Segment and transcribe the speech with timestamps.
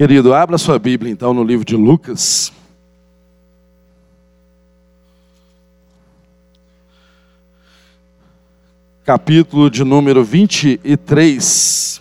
[0.00, 2.50] Querido, abra sua Bíblia então no livro de Lucas.
[9.04, 12.00] Capítulo de número 23.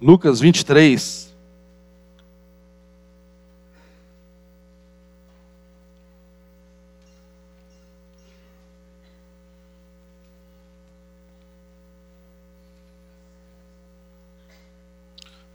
[0.00, 1.30] Lucas 23.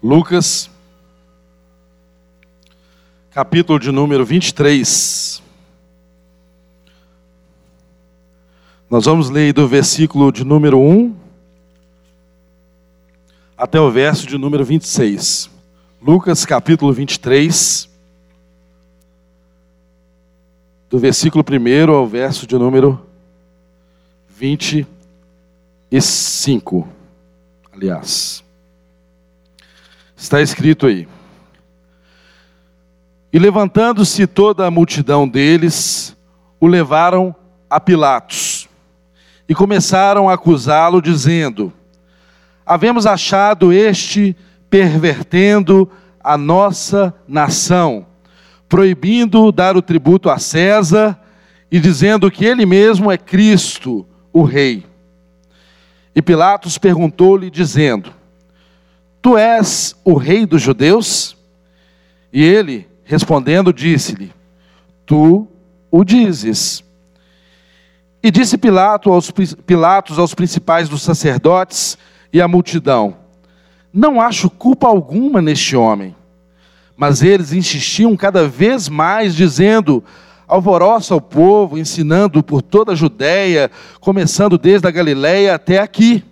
[0.03, 0.69] Lucas
[3.37, 5.43] capítulo de número 23.
[8.89, 11.15] Nós vamos ler do versículo de número 1
[13.55, 15.51] até o verso de número 26.
[16.01, 17.87] Lucas capítulo 23,
[20.89, 23.05] do versículo 1 ao verso de número
[24.35, 26.87] 25.
[27.71, 28.43] Aliás,
[30.17, 31.07] está escrito aí.
[33.31, 36.15] E levantando-se toda a multidão deles,
[36.59, 37.35] o levaram
[37.69, 38.69] a Pilatos.
[39.49, 41.73] E começaram a acusá-lo, dizendo:
[42.65, 44.35] Havemos achado este
[44.69, 48.05] pervertendo a nossa nação,
[48.67, 51.17] proibindo dar o tributo a César
[51.71, 54.85] e dizendo que ele mesmo é Cristo, o Rei.
[56.15, 58.11] E Pilatos perguntou-lhe, dizendo:
[59.21, 61.37] Tu és o Rei dos Judeus?
[62.31, 64.33] E ele, Respondendo, disse-lhe:
[65.05, 65.47] Tu
[65.89, 66.83] o dizes.
[68.21, 71.97] E disse Pilato aos, Pilatos aos principais dos sacerdotes
[72.33, 73.15] e à multidão:
[73.93, 76.13] Não acho culpa alguma neste homem.
[76.97, 80.03] Mas eles insistiam cada vez mais, dizendo:
[80.45, 86.25] Alvoroça o povo, ensinando por toda a Judéia, começando desde a Galiléia até aqui.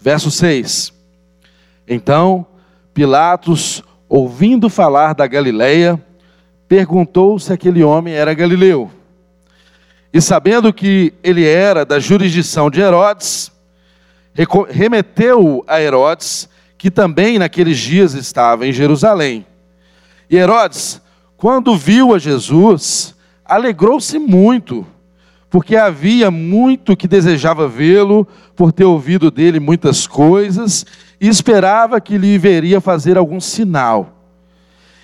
[0.00, 0.92] Verso 6.
[1.86, 2.44] Então
[2.92, 6.00] Pilatos ouvindo falar da Galileia,
[6.68, 8.90] perguntou se aquele homem era galileu.
[10.12, 13.50] E sabendo que ele era da jurisdição de Herodes,
[14.68, 16.48] remeteu-o a Herodes,
[16.78, 19.46] que também naqueles dias estava em Jerusalém.
[20.28, 21.00] E Herodes,
[21.36, 24.86] quando viu a Jesus, alegrou-se muito,
[25.54, 28.26] porque havia muito que desejava vê-lo,
[28.56, 30.84] por ter ouvido dele muitas coisas,
[31.20, 34.18] e esperava que lhe veria fazer algum sinal.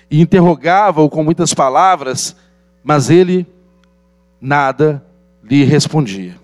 [0.09, 2.35] E interrogava-o com muitas palavras,
[2.83, 3.47] mas ele
[4.41, 5.01] nada
[5.41, 6.35] lhe respondia.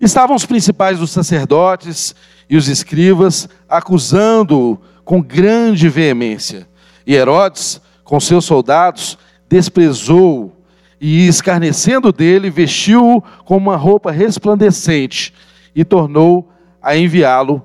[0.00, 2.12] Estavam os principais dos sacerdotes
[2.50, 6.66] e os escribas acusando-o com grande veemência.
[7.06, 9.16] E Herodes, com seus soldados,
[9.48, 10.63] desprezou-o
[11.00, 15.34] e, escarnecendo dele, vestiu-o com uma roupa resplandecente
[15.74, 16.48] e tornou
[16.80, 17.62] a enviá-lo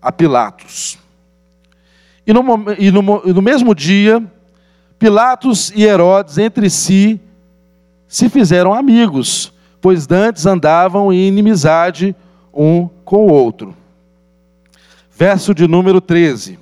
[0.00, 0.98] a Pilatos.
[2.26, 2.42] E no,
[2.78, 4.22] e no, no mesmo dia,
[4.98, 7.20] Pilatos e Herodes entre si
[8.06, 12.14] se fizeram amigos, pois dantes andavam em inimizade
[12.52, 13.74] um com o outro.
[15.10, 16.58] Verso de número 13.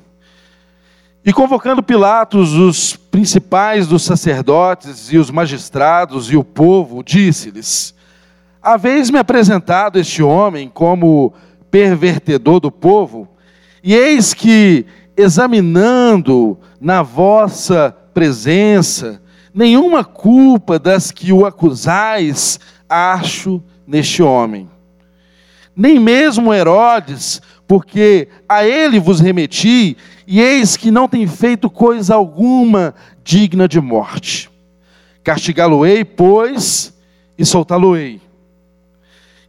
[1.24, 7.94] E convocando Pilatos os principais dos sacerdotes e os magistrados e o povo, disse-lhes:
[8.60, 11.32] Haveis-me apresentado este homem como
[11.70, 13.28] pervertedor do povo,
[13.84, 14.84] e eis que,
[15.16, 19.22] examinando na vossa presença,
[19.54, 22.58] nenhuma culpa das que o acusais
[22.88, 24.68] acho neste homem.
[25.74, 29.96] Nem mesmo Herodes, porque a ele vos remeti,
[30.32, 34.50] e eis que não tem feito coisa alguma digna de morte.
[35.22, 36.92] Castigá-lo-ei, pois,
[37.36, 38.20] e soltá-lo-ei.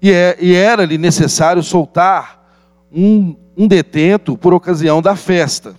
[0.01, 2.43] E, é, e era-lhe necessário soltar
[2.91, 5.75] um um detento por ocasião da festa.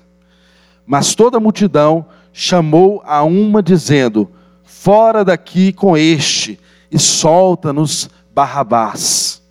[0.87, 4.31] Mas toda a multidão chamou a uma, dizendo:
[4.63, 6.59] Fora daqui com este,
[6.91, 9.43] e solta-nos Barrabás.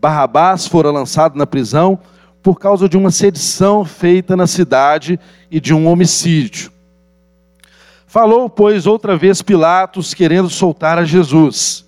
[0.00, 1.98] Barrabás fora lançado na prisão
[2.42, 5.18] por causa de uma sedição feita na cidade
[5.50, 6.72] e de um homicídio.
[8.06, 11.84] Falou, pois, outra vez Pilatos, querendo soltar a Jesus.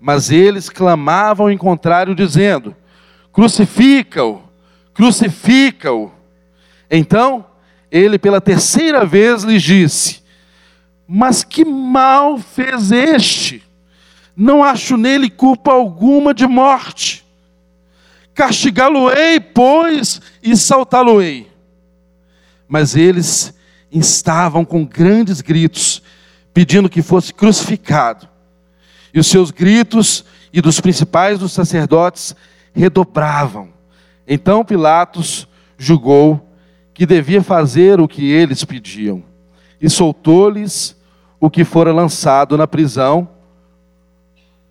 [0.00, 2.76] Mas eles clamavam em contrário, dizendo:
[3.32, 4.46] Crucifica-o
[4.96, 6.10] crucifica-o.
[6.90, 7.44] Então,
[7.90, 10.22] ele pela terceira vez lhe disse:
[11.06, 13.62] Mas que mal fez este?
[14.34, 17.25] Não acho nele culpa alguma de morte.
[18.36, 21.50] Castigá-lo-ei, pois, e saltá-lo-ei.
[22.68, 23.54] Mas eles
[23.90, 26.02] estavam com grandes gritos,
[26.52, 28.28] pedindo que fosse crucificado.
[29.12, 30.22] E os seus gritos
[30.52, 32.36] e dos principais dos sacerdotes
[32.74, 33.70] redobravam.
[34.28, 35.48] Então Pilatos
[35.78, 36.46] julgou
[36.92, 39.22] que devia fazer o que eles pediam,
[39.80, 40.94] e soltou-lhes
[41.40, 43.28] o que fora lançado na prisão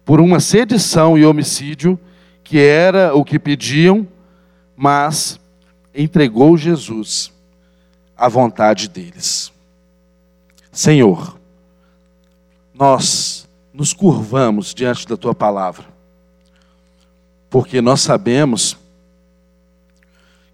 [0.03, 1.99] por uma sedição e homicídio,
[2.45, 4.07] que era o que pediam,
[4.77, 5.39] mas
[5.93, 7.33] entregou Jesus
[8.15, 9.51] à vontade deles.
[10.71, 11.39] Senhor,
[12.71, 15.85] nós nos curvamos diante da tua palavra,
[17.49, 18.77] porque nós sabemos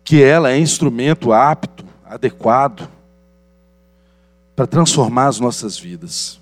[0.02, 2.90] que ela é instrumento apto, adequado,
[4.56, 6.40] para transformar as nossas vidas.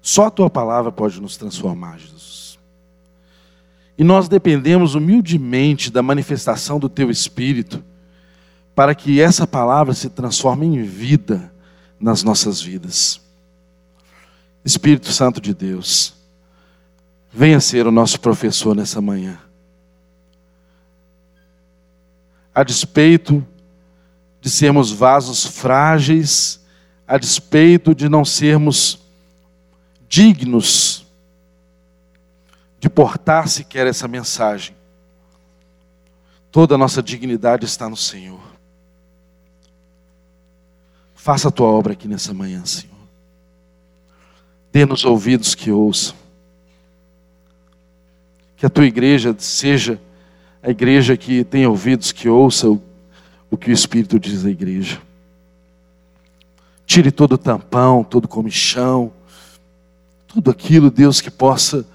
[0.00, 2.21] Só a tua palavra pode nos transformar, Jesus.
[3.96, 7.84] E nós dependemos humildemente da manifestação do teu Espírito,
[8.74, 11.52] para que essa palavra se transforme em vida
[12.00, 13.20] nas nossas vidas.
[14.64, 16.14] Espírito Santo de Deus,
[17.32, 19.38] venha ser o nosso professor nessa manhã.
[22.54, 23.44] A despeito
[24.40, 26.60] de sermos vasos frágeis,
[27.06, 28.98] a despeito de não sermos
[30.08, 31.01] dignos
[32.82, 34.74] de portar sequer essa mensagem,
[36.50, 38.40] toda a nossa dignidade está no Senhor.
[41.14, 42.96] Faça a tua obra aqui nessa manhã, Senhor.
[44.72, 46.16] Dê-nos ouvidos que ouçam.
[48.56, 50.00] Que a tua igreja seja
[50.60, 52.82] a igreja que tem ouvidos que ouça o,
[53.48, 55.00] o que o Espírito diz à igreja.
[56.84, 59.12] Tire todo tampão, todo comichão,
[60.26, 61.86] tudo aquilo, Deus, que possa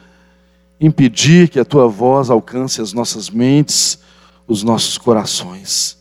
[0.79, 3.99] impedir que a tua voz alcance as nossas mentes,
[4.47, 5.97] os nossos corações.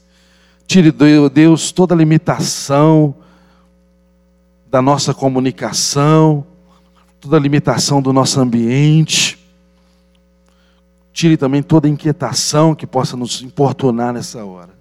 [0.67, 3.15] Tire, Deus, toda limitação
[4.69, 6.45] da nossa comunicação,
[7.21, 9.39] toda limitação do nosso ambiente.
[11.13, 14.77] Tire também toda inquietação que possa nos importunar nessa hora.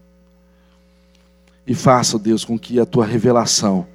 [1.65, 3.87] E faça, Deus, com que a tua revelação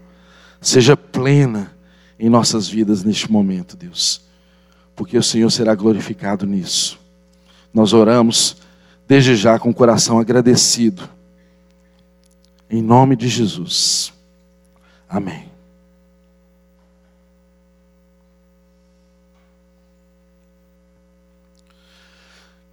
[0.60, 1.72] seja plena
[2.18, 4.29] em nossas vidas neste momento, Deus.
[5.00, 7.00] Porque o Senhor será glorificado nisso.
[7.72, 8.58] Nós oramos
[9.08, 11.08] desde já com o coração agradecido
[12.68, 14.12] em nome de Jesus.
[15.08, 15.48] Amém.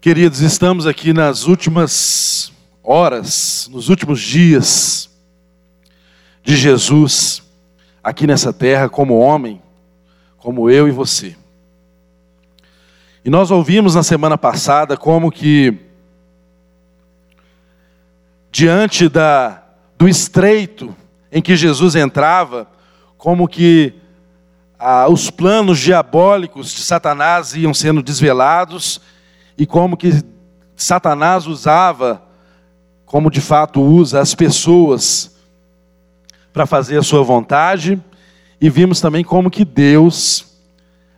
[0.01, 2.51] Queridos, estamos aqui nas últimas
[2.83, 5.09] horas, nos últimos dias
[6.43, 7.41] de Jesus
[8.03, 9.61] aqui nessa terra como homem,
[10.35, 11.33] como eu e você.
[13.27, 15.77] E nós ouvimos na semana passada como que
[18.49, 19.63] diante da
[19.97, 20.95] do estreito
[21.29, 22.69] em que Jesus entrava,
[23.17, 23.95] como que
[24.79, 29.01] ah, os planos diabólicos de Satanás iam sendo desvelados
[29.57, 30.23] e como que
[30.73, 32.23] Satanás usava,
[33.05, 35.35] como de fato usa as pessoas
[36.53, 38.01] para fazer a sua vontade,
[38.61, 40.46] e vimos também como que Deus,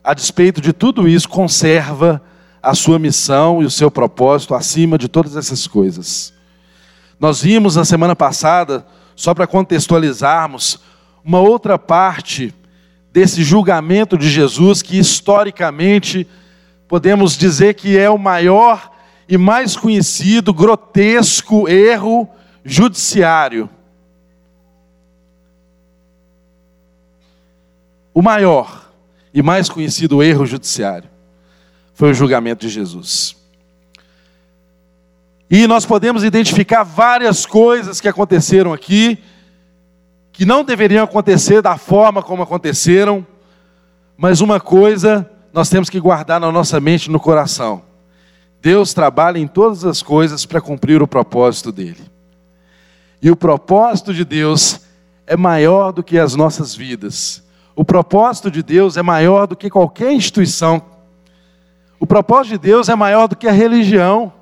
[0.04, 2.22] a despeito de tudo isso, conserva
[2.62, 6.34] a sua missão e o seu propósito acima de todas essas coisas.
[7.20, 8.86] Nós vimos na semana passada,
[9.16, 10.80] só para contextualizarmos,
[11.24, 12.54] uma outra parte
[13.12, 16.28] desse julgamento de Jesus que historicamente
[16.88, 18.92] podemos dizer que é o maior
[19.28, 22.28] e mais conhecido grotesco erro
[22.64, 23.70] judiciário.
[28.14, 28.89] O maior
[29.34, 31.10] e mais conhecido erro judiciário
[31.94, 33.36] foi o julgamento de Jesus.
[35.50, 39.18] E nós podemos identificar várias coisas que aconteceram aqui,
[40.32, 43.26] que não deveriam acontecer da forma como aconteceram,
[44.16, 47.82] mas uma coisa nós temos que guardar na nossa mente e no coração:
[48.62, 52.10] Deus trabalha em todas as coisas para cumprir o propósito dele.
[53.22, 54.80] E o propósito de Deus
[55.28, 57.44] é maior do que as nossas vidas.
[57.80, 60.82] O propósito de Deus é maior do que qualquer instituição.
[61.98, 64.34] O propósito de Deus é maior do que a religião.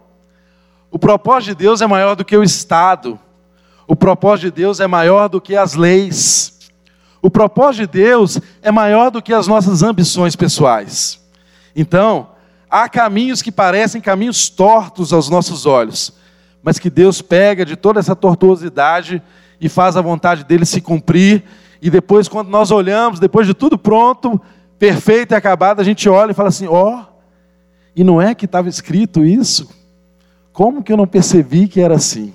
[0.90, 3.20] O propósito de Deus é maior do que o Estado.
[3.86, 6.72] O propósito de Deus é maior do que as leis.
[7.22, 11.24] O propósito de Deus é maior do que as nossas ambições pessoais.
[11.76, 12.30] Então,
[12.68, 16.12] há caminhos que parecem caminhos tortos aos nossos olhos,
[16.64, 19.22] mas que Deus pega de toda essa tortuosidade
[19.62, 21.44] e faz a vontade dele se cumprir.
[21.82, 24.40] E depois, quando nós olhamos, depois de tudo pronto,
[24.80, 27.06] perfeito e acabado, a gente olha e fala assim: ó, oh,
[27.96, 29.70] e não é que estava escrito isso?
[30.54, 32.34] Como que eu não percebi que era assim?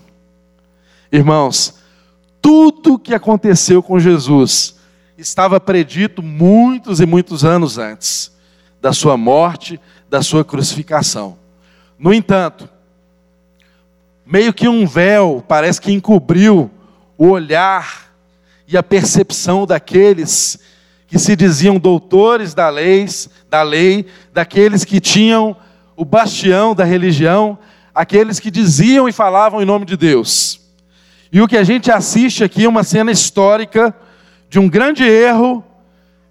[1.11, 1.79] Irmãos,
[2.41, 4.77] tudo que aconteceu com Jesus
[5.17, 8.33] estava predito muitos e muitos anos antes
[8.81, 9.81] da sua morte,
[10.11, 11.39] da sua crucificação.
[11.97, 12.69] No entanto,
[14.27, 16.69] meio que um véu, parece que encobriu
[17.17, 18.12] o olhar
[18.73, 20.59] e a percepção daqueles
[21.07, 23.07] que se diziam doutores da lei,
[23.51, 25.55] da lei, daqueles que tinham
[25.95, 27.59] o bastião da religião,
[27.95, 30.59] aqueles que diziam e falavam em nome de Deus.
[31.31, 33.95] E o que a gente assiste aqui é uma cena histórica
[34.49, 35.63] de um grande erro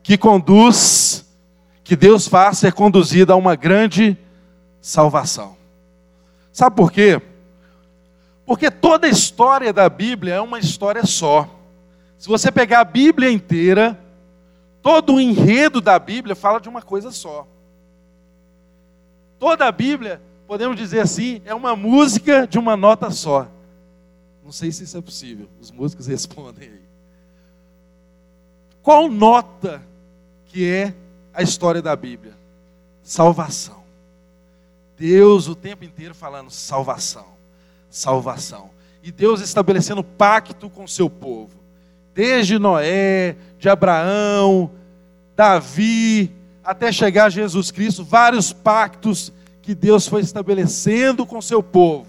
[0.02, 1.24] que conduz,
[1.84, 4.18] que Deus faz ser conduzido a uma grande
[4.82, 5.56] salvação.
[6.52, 7.22] Sabe por quê?
[8.48, 11.61] Porque toda a história da Bíblia é uma história só.
[12.22, 14.00] Se você pegar a Bíblia inteira,
[14.80, 17.48] todo o enredo da Bíblia fala de uma coisa só.
[19.40, 23.48] Toda a Bíblia, podemos dizer assim, é uma música de uma nota só.
[24.44, 25.50] Não sei se isso é possível.
[25.60, 26.82] Os músicos respondem aí.
[28.84, 29.82] Qual nota
[30.46, 30.94] que é
[31.34, 32.36] a história da Bíblia?
[33.02, 33.82] Salvação.
[34.96, 37.26] Deus o tempo inteiro falando salvação,
[37.90, 38.70] salvação.
[39.02, 41.61] E Deus estabelecendo pacto com o seu povo.
[42.14, 44.72] Desde Noé, de Abraão,
[45.36, 46.32] Davi,
[46.64, 52.08] até chegar a Jesus Cristo, vários pactos que Deus foi estabelecendo com seu povo,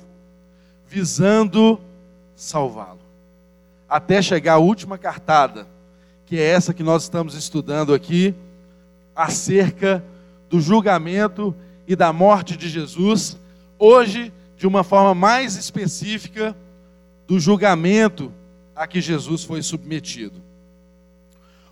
[0.89, 1.81] visando
[2.35, 3.01] salvá-lo.
[3.89, 5.67] Até chegar a última cartada,
[6.27, 8.35] que é essa que nós estamos estudando aqui,
[9.15, 10.03] acerca
[10.49, 11.55] do julgamento
[11.87, 13.39] e da morte de Jesus,
[13.79, 16.57] hoje, de uma forma mais específica,
[17.27, 18.33] do julgamento
[18.75, 20.41] a que Jesus foi submetido.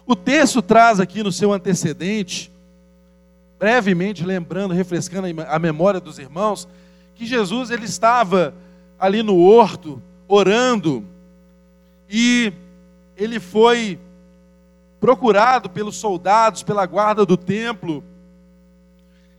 [0.06, 2.52] O texto traz aqui no seu antecedente,
[3.58, 6.66] brevemente lembrando, refrescando a memória dos irmãos,
[7.14, 8.54] que Jesus ele estava
[8.98, 11.04] ali no horto orando
[12.08, 12.52] e
[13.16, 13.98] ele foi
[14.98, 18.04] procurado pelos soldados, pela guarda do templo,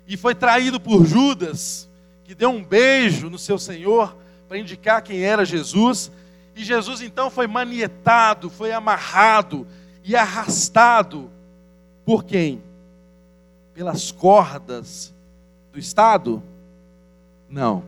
[0.07, 1.89] e foi traído por Judas,
[2.23, 4.15] que deu um beijo no seu Senhor
[4.47, 6.11] para indicar quem era Jesus.
[6.55, 9.65] E Jesus então foi manietado, foi amarrado
[10.03, 11.29] e arrastado
[12.05, 12.61] por quem?
[13.73, 15.13] Pelas cordas
[15.71, 16.41] do Estado?
[17.49, 17.83] Não.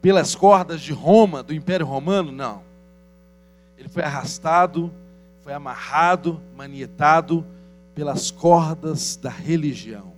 [0.00, 2.32] Pelas cordas de Roma, do Império Romano?
[2.32, 2.62] Não.
[3.78, 4.92] Ele foi arrastado,
[5.42, 7.46] foi amarrado, manietado
[7.94, 10.12] pelas cordas da religião.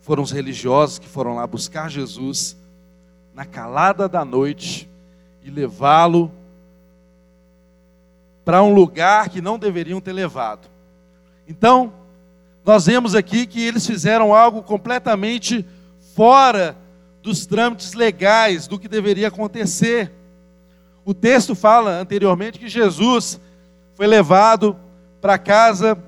[0.00, 2.56] Foram os religiosos que foram lá buscar Jesus
[3.34, 4.88] na calada da noite
[5.42, 6.30] e levá-lo
[8.44, 10.68] para um lugar que não deveriam ter levado.
[11.46, 11.92] Então,
[12.64, 15.66] nós vemos aqui que eles fizeram algo completamente
[16.14, 16.76] fora
[17.22, 20.12] dos trâmites legais do que deveria acontecer.
[21.04, 23.40] O texto fala anteriormente que Jesus
[23.94, 24.76] foi levado
[25.20, 25.98] para casa,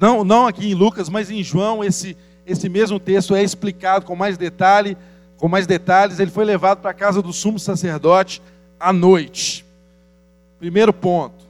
[0.00, 2.16] não, não aqui em Lucas, mas em João, esse,
[2.46, 4.96] esse mesmo texto é explicado com mais detalhe,
[5.38, 6.18] com mais detalhes.
[6.18, 8.42] Ele foi levado para a casa do sumo sacerdote
[8.78, 9.64] à noite.
[10.58, 11.46] Primeiro ponto.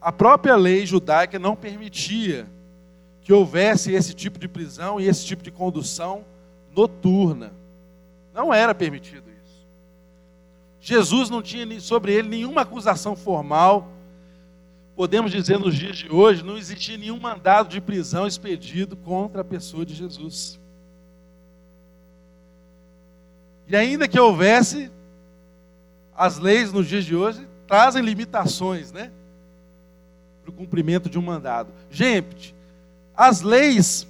[0.00, 2.46] A própria lei judaica não permitia
[3.22, 6.24] que houvesse esse tipo de prisão e esse tipo de condução
[6.74, 7.52] noturna.
[8.34, 9.66] Não era permitido isso.
[10.80, 13.88] Jesus não tinha sobre ele nenhuma acusação formal
[14.94, 19.44] podemos dizer nos dias de hoje, não existia nenhum mandado de prisão expedido contra a
[19.44, 20.60] pessoa de Jesus.
[23.72, 24.90] E ainda que houvesse,
[26.14, 29.10] as leis nos dias de hoje trazem limitações, né?
[30.42, 31.72] Para o cumprimento de um mandado.
[31.90, 32.54] Gente,
[33.16, 34.06] as leis,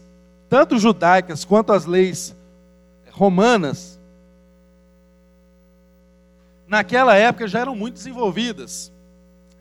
[0.49, 2.35] tanto judaicas quanto as leis
[3.13, 4.01] romanas,
[6.67, 8.91] naquela época já eram muito desenvolvidas,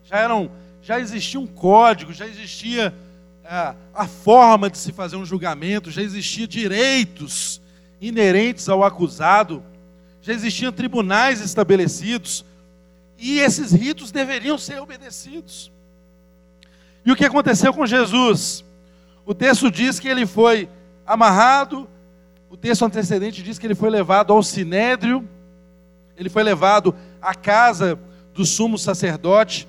[0.06, 0.50] já eram
[0.82, 2.92] já existia um código, já existia
[3.46, 7.62] a, é, a forma de se fazer um julgamento, já existia direitos
[8.02, 9.64] inerentes ao acusado,
[10.22, 12.46] já existiam tribunais estabelecidos,
[13.18, 15.72] e esses ritos deveriam ser obedecidos.
[17.06, 18.64] E o que aconteceu com Jesus?
[19.26, 20.70] O texto diz que ele foi
[21.06, 21.88] amarrado,
[22.50, 25.28] o texto antecedente diz que ele foi levado ao sinédrio,
[26.18, 28.00] ele foi levado à casa
[28.34, 29.68] do sumo sacerdote,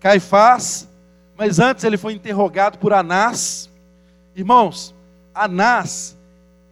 [0.00, 0.88] Caifás,
[1.36, 3.70] mas antes ele foi interrogado por Anás.
[4.34, 4.94] Irmãos,
[5.34, 6.16] Anás,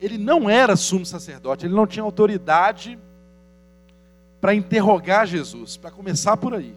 [0.01, 2.99] ele não era sumo sacerdote, ele não tinha autoridade
[4.41, 6.75] para interrogar Jesus, para começar por aí.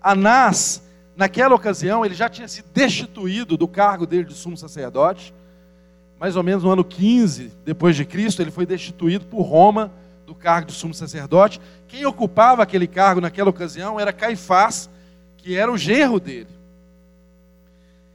[0.00, 0.82] Anás,
[1.16, 5.32] naquela ocasião, ele já tinha sido destituído do cargo dele de sumo sacerdote,
[6.20, 9.90] mais ou menos no ano 15 depois de Cristo, ele foi destituído por Roma
[10.26, 11.60] do cargo de sumo sacerdote.
[11.88, 14.90] Quem ocupava aquele cargo naquela ocasião era Caifás,
[15.38, 16.48] que era o genro dele.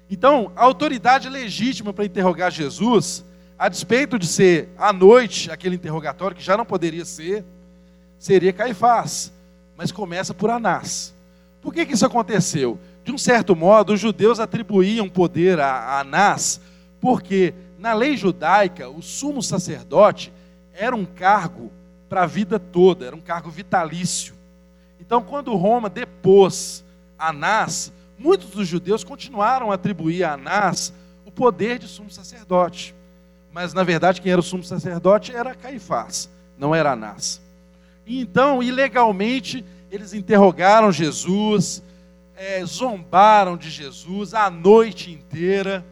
[0.09, 3.25] Então, a autoridade legítima para interrogar Jesus
[3.57, 7.43] a despeito de ser à noite aquele interrogatório, que já não poderia ser,
[8.19, 9.33] seria Caifás.
[9.75, 11.13] Mas começa por Anás.
[11.61, 12.79] Por que, que isso aconteceu?
[13.03, 16.59] De um certo modo, os judeus atribuíam poder a Anás,
[16.99, 20.33] porque na lei judaica, o sumo sacerdote
[20.73, 21.71] era um cargo
[22.09, 24.35] para a vida toda, era um cargo vitalício.
[24.99, 26.83] Então, quando Roma depôs
[27.17, 30.93] Anás, muitos dos judeus continuaram a atribuir a Anás
[31.25, 32.96] o poder de sumo sacerdote.
[33.57, 37.41] Mas, na verdade, quem era o sumo sacerdote era Caifás, não era Anás.
[38.05, 41.81] Então, ilegalmente, eles interrogaram Jesus,
[42.35, 45.83] é, zombaram de Jesus a noite inteira,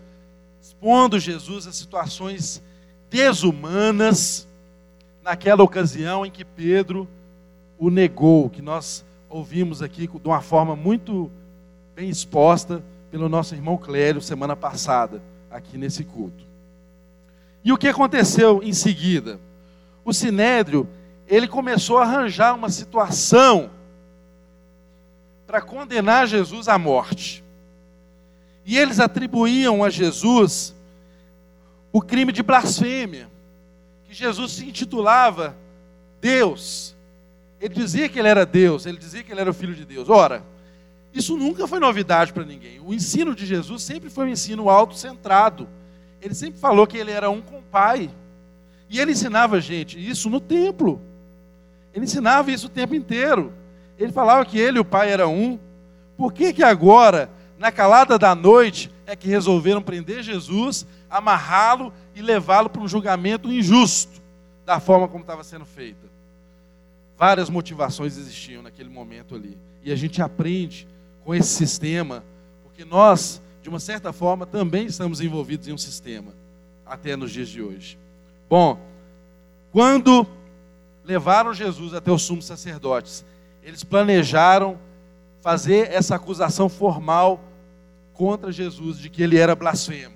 [0.62, 2.62] expondo Jesus a situações
[3.10, 4.48] desumanas,
[5.24, 7.08] naquela ocasião em que Pedro
[7.80, 11.32] o negou, que nós ouvimos aqui de uma forma muito
[11.96, 15.20] bem exposta pelo nosso irmão Clério semana passada,
[15.50, 16.54] aqui nesse culto.
[17.66, 19.40] E o que aconteceu em seguida?
[20.06, 20.88] O Sinédrio,
[21.28, 23.72] ele começou a arranjar uma situação
[25.48, 27.44] para condenar Jesus à morte.
[28.64, 30.76] E eles atribuíam a Jesus
[31.92, 33.28] o crime de blasfêmia,
[34.08, 35.58] que Jesus se intitulava
[36.22, 36.96] Deus.
[37.60, 40.08] Ele dizia que ele era Deus, ele dizia que ele era o filho de Deus.
[40.08, 40.44] Ora,
[41.12, 42.80] isso nunca foi novidade para ninguém.
[42.80, 45.68] O ensino de Jesus sempre foi um ensino autocentrado.
[46.26, 48.10] Ele sempre falou que ele era um com o Pai.
[48.90, 51.00] E ele ensinava a gente isso no templo.
[51.94, 53.54] Ele ensinava isso o tempo inteiro.
[53.96, 55.60] Ele falava que ele e o Pai eram um.
[56.18, 57.30] Por que, que agora,
[57.60, 63.52] na calada da noite, é que resolveram prender Jesus, amarrá-lo e levá-lo para um julgamento
[63.52, 64.20] injusto,
[64.66, 66.08] da forma como estava sendo feita?
[67.16, 69.56] Várias motivações existiam naquele momento ali.
[69.84, 70.88] E a gente aprende
[71.24, 72.24] com esse sistema,
[72.64, 76.32] porque nós, de uma certa forma, também estamos envolvidos em um sistema,
[76.86, 77.98] até nos dias de hoje.
[78.48, 78.80] Bom,
[79.72, 80.28] quando
[81.04, 83.26] levaram Jesus até os sumos sacerdotes
[83.64, 84.78] eles planejaram
[85.42, 87.44] fazer essa acusação formal
[88.14, 90.14] contra Jesus de que ele era blasfemo.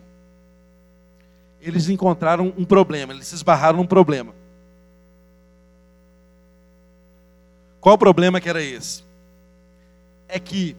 [1.59, 4.31] Eles encontraram um problema, eles se esbarraram num problema.
[7.81, 9.03] Qual o problema que era esse?
[10.27, 10.77] É que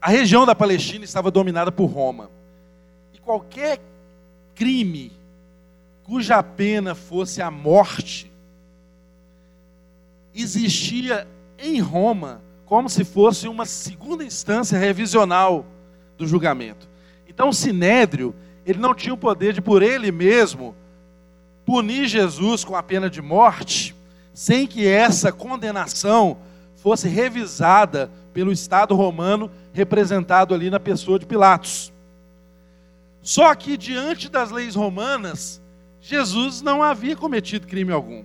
[0.00, 2.30] a região da Palestina estava dominada por Roma.
[3.12, 3.80] E qualquer
[4.54, 5.12] crime
[6.04, 8.30] cuja pena fosse a morte
[10.34, 11.26] existia
[11.58, 15.66] em Roma como se fosse uma segunda instância revisional
[16.16, 16.88] do julgamento.
[17.28, 18.34] Então o sinédrio,
[18.64, 20.74] ele não tinha o poder de por ele mesmo
[21.64, 23.94] punir Jesus com a pena de morte,
[24.32, 26.38] sem que essa condenação
[26.76, 31.92] fosse revisada pelo Estado romano representado ali na pessoa de Pilatos.
[33.22, 35.62] Só que diante das leis romanas,
[36.00, 38.24] Jesus não havia cometido crime algum.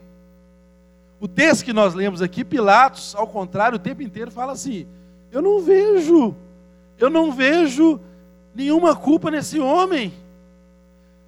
[1.20, 4.88] O texto que nós lemos aqui, Pilatos, ao contrário, o tempo inteiro fala assim:
[5.32, 6.36] Eu não vejo,
[6.98, 8.00] eu não vejo
[8.54, 10.14] nenhuma culpa nesse homem.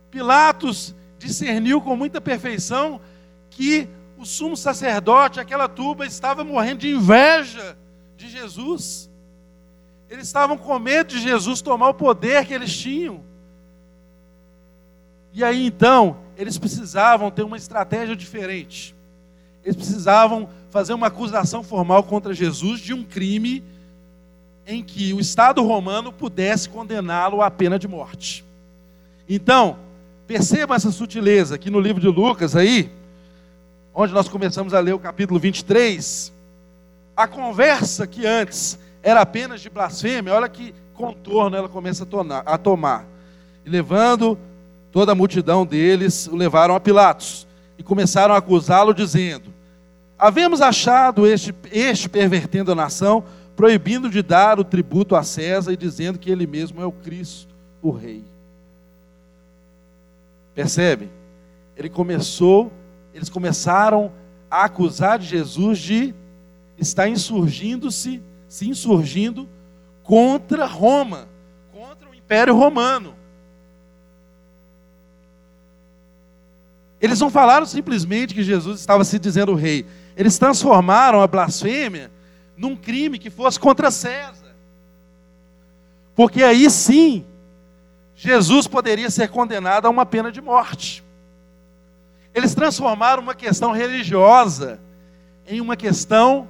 [0.10, 3.00] Pilatos discerniu com muita perfeição
[3.50, 7.78] que o sumo sacerdote, aquela tuba, estava morrendo de inveja
[8.18, 9.10] de Jesus.
[10.10, 13.22] Eles estavam com medo de Jesus tomar o poder que eles tinham.
[15.34, 18.96] E aí então, eles precisavam ter uma estratégia diferente.
[19.64, 23.64] Eles precisavam fazer uma acusação formal contra Jesus de um crime
[24.68, 28.46] em que o Estado romano pudesse condená-lo à pena de morte.
[29.28, 29.78] Então,
[30.28, 32.92] perceba essa sutileza aqui no livro de Lucas aí,
[33.94, 36.32] onde nós começamos a ler o capítulo 23,
[37.16, 42.08] a conversa que antes era apenas de blasfêmia, olha que contorno ela começa
[42.44, 43.06] a tomar.
[43.64, 44.36] E levando
[44.92, 47.46] toda a multidão deles, o levaram a Pilatos
[47.78, 49.54] e começaram a acusá-lo, dizendo:
[50.18, 53.24] Havemos achado este, este pervertendo a nação,
[53.56, 57.54] proibindo de dar o tributo a César e dizendo que ele mesmo é o Cristo,
[57.84, 58.24] o Rei.
[60.56, 61.12] Percebe?
[61.78, 62.72] Ele começou,
[63.14, 64.12] eles começaram
[64.50, 66.16] a acusar de Jesus de
[66.80, 68.20] estar insurgindo-se,
[68.56, 69.50] se insurgindo
[70.02, 71.28] contra Roma,
[71.74, 73.14] contra o Império Romano.
[77.02, 79.86] Eles não falaram simplesmente que Jesus estava se dizendo rei.
[80.16, 82.10] Eles transformaram a blasfêmia
[82.56, 84.56] num crime que fosse contra César.
[86.16, 87.26] Porque aí sim,
[88.16, 91.04] Jesus poderia ser condenado a uma pena de morte.
[92.34, 94.80] Eles transformaram uma questão religiosa
[95.46, 96.48] em uma questão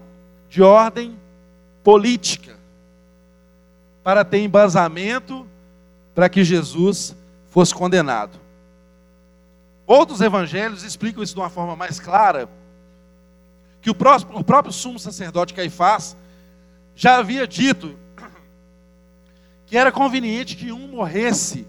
[0.47, 1.17] de ordem
[1.85, 2.57] política,
[4.03, 5.47] para ter embasamento
[6.15, 7.15] para que Jesus
[7.51, 8.39] fosse condenado.
[9.85, 12.49] Outros evangelhos explicam isso de uma forma mais clara,
[13.81, 16.17] que o, próximo, o próprio sumo sacerdote Caifás
[16.95, 17.95] já havia dito
[19.67, 21.67] que era conveniente que um morresse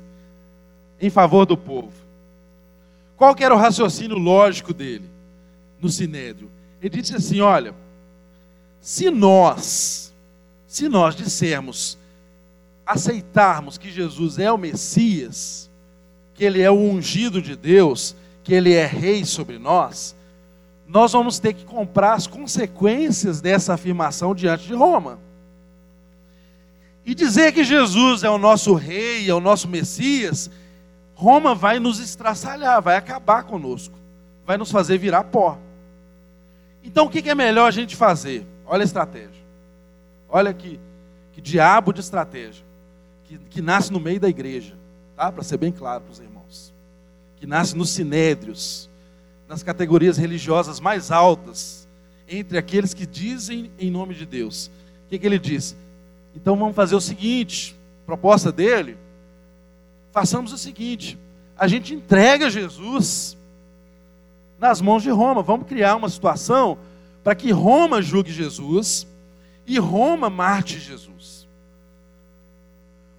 [0.98, 1.92] em favor do povo.
[3.18, 5.10] Qual que era o raciocínio lógico dele
[5.78, 6.50] no Sinédrio?
[6.80, 7.74] Ele disse assim: olha,
[8.80, 10.05] se nós,
[10.76, 11.96] se nós dissermos,
[12.84, 15.70] aceitarmos que Jesus é o Messias,
[16.34, 20.14] que ele é o ungido de Deus, que ele é rei sobre nós,
[20.86, 25.18] nós vamos ter que comprar as consequências dessa afirmação diante de Roma.
[27.06, 30.50] E dizer que Jesus é o nosso rei, é o nosso Messias,
[31.14, 33.98] Roma vai nos estraçalhar, vai acabar conosco,
[34.44, 35.56] vai nos fazer virar pó.
[36.84, 38.46] Então o que é melhor a gente fazer?
[38.66, 39.45] Olha a estratégia.
[40.28, 40.80] Olha que,
[41.32, 42.64] que diabo de estratégia.
[43.24, 44.74] Que, que nasce no meio da igreja,
[45.16, 45.30] tá?
[45.32, 46.72] Para ser bem claro para os irmãos.
[47.36, 48.88] Que nasce nos sinédrios,
[49.48, 51.86] nas categorias religiosas mais altas,
[52.28, 54.70] entre aqueles que dizem em nome de Deus.
[55.06, 55.76] O que, que ele diz?
[56.34, 58.96] Então vamos fazer o seguinte: proposta dele
[60.12, 61.18] façamos o seguinte:
[61.58, 63.36] a gente entrega Jesus
[64.58, 65.42] nas mãos de Roma.
[65.42, 66.78] Vamos criar uma situação
[67.22, 69.06] para que Roma julgue Jesus
[69.66, 71.46] e Roma mate Jesus.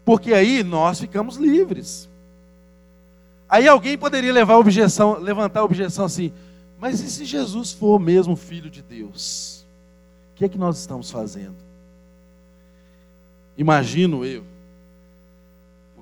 [0.05, 2.10] Porque aí nós ficamos livres.
[3.49, 6.31] Aí alguém poderia levar objeção, levantar a objeção assim:
[6.79, 9.65] mas e se Jesus for mesmo filho de Deus?
[10.31, 11.55] O que é que nós estamos fazendo?
[13.57, 14.43] Imagino eu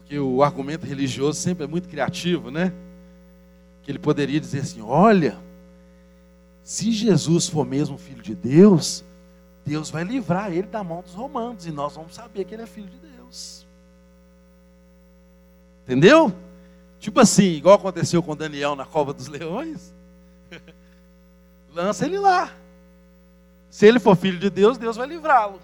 [0.06, 2.72] porque o argumento religioso sempre é muito criativo, né?
[3.82, 5.36] Que ele poderia dizer assim: olha,
[6.62, 9.04] se Jesus for mesmo filho de Deus,
[9.66, 12.68] Deus vai livrar ele da mão dos romanos e nós vamos saber que ele é
[12.68, 13.66] filho de Deus.
[15.84, 16.34] Entendeu?
[17.00, 19.94] Tipo assim, igual aconteceu com Daniel na cova dos leões.
[21.74, 22.54] Lança ele lá.
[23.70, 25.60] Se ele for filho de Deus, Deus vai livrá-lo.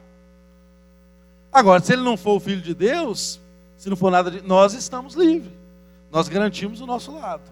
[1.52, 3.40] Agora, se ele não for o filho de Deus,
[3.78, 4.42] se não for nada de.
[4.42, 5.54] Nós estamos livres.
[6.12, 7.44] Nós garantimos o nosso lado.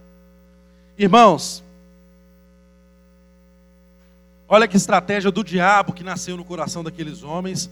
[0.97, 1.63] Irmãos,
[4.49, 7.69] olha que estratégia do diabo que nasceu no coração daqueles homens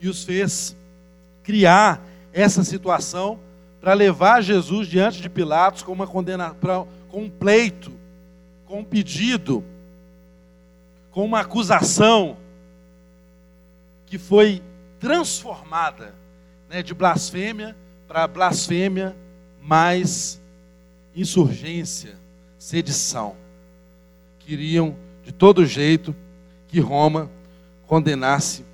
[0.00, 0.76] e os fez
[1.42, 2.00] criar
[2.32, 3.38] essa situação
[3.80, 7.92] para levar Jesus diante de Pilatos com uma condenação, com um pleito,
[8.66, 9.64] com um pedido,
[11.10, 12.36] com uma acusação
[14.06, 14.62] que foi
[15.00, 16.14] transformada
[16.68, 19.16] né, de blasfêmia para blasfêmia,
[19.60, 20.40] mais
[21.14, 22.16] insurgência,
[22.58, 23.34] sedição.
[24.38, 24.96] Queriam
[25.30, 26.14] de todo jeito
[26.66, 27.30] que Roma
[27.86, 28.64] condenasse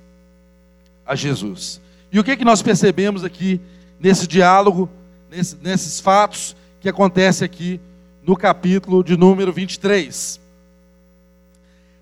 [1.05, 1.79] a Jesus.
[2.11, 3.61] E o que, que nós percebemos aqui
[3.99, 4.89] nesse diálogo,
[5.29, 7.79] nesse, nesses fatos que acontece aqui
[8.23, 10.41] no capítulo de número 23?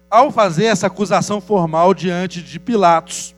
[0.10, 3.36] Ao fazer essa acusação formal diante de Pilatos,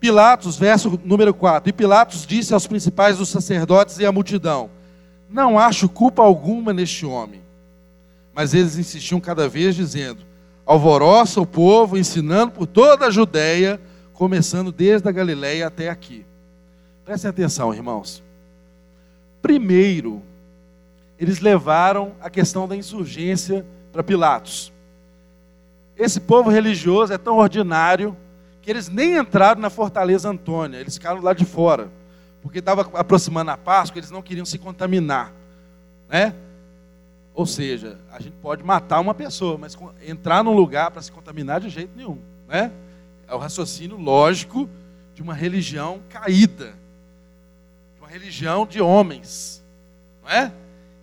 [0.00, 1.70] Pilatos, verso número 4.
[1.70, 4.68] E Pilatos disse aos principais dos sacerdotes e à multidão:
[5.30, 7.45] Não acho culpa alguma neste homem.
[8.36, 10.20] Mas eles insistiam cada vez, dizendo:
[10.66, 13.80] Alvoroça o povo, ensinando por toda a Judéia,
[14.12, 16.26] começando desde a Galiléia até aqui.
[17.02, 18.22] Prestem atenção, irmãos.
[19.40, 20.22] Primeiro,
[21.18, 24.70] eles levaram a questão da insurgência para Pilatos.
[25.96, 28.14] Esse povo religioso é tão ordinário
[28.60, 31.88] que eles nem entraram na Fortaleza Antônia, eles ficaram lá de fora,
[32.42, 35.32] porque estava aproximando a Páscoa, eles não queriam se contaminar,
[36.06, 36.34] né?
[37.36, 39.76] Ou seja, a gente pode matar uma pessoa, mas
[40.08, 42.18] entrar num lugar para se contaminar de jeito nenhum,
[42.48, 42.72] né?
[43.28, 44.66] É o raciocínio lógico
[45.14, 46.72] de uma religião caída,
[47.94, 49.62] de uma religião de homens,
[50.24, 50.50] não é?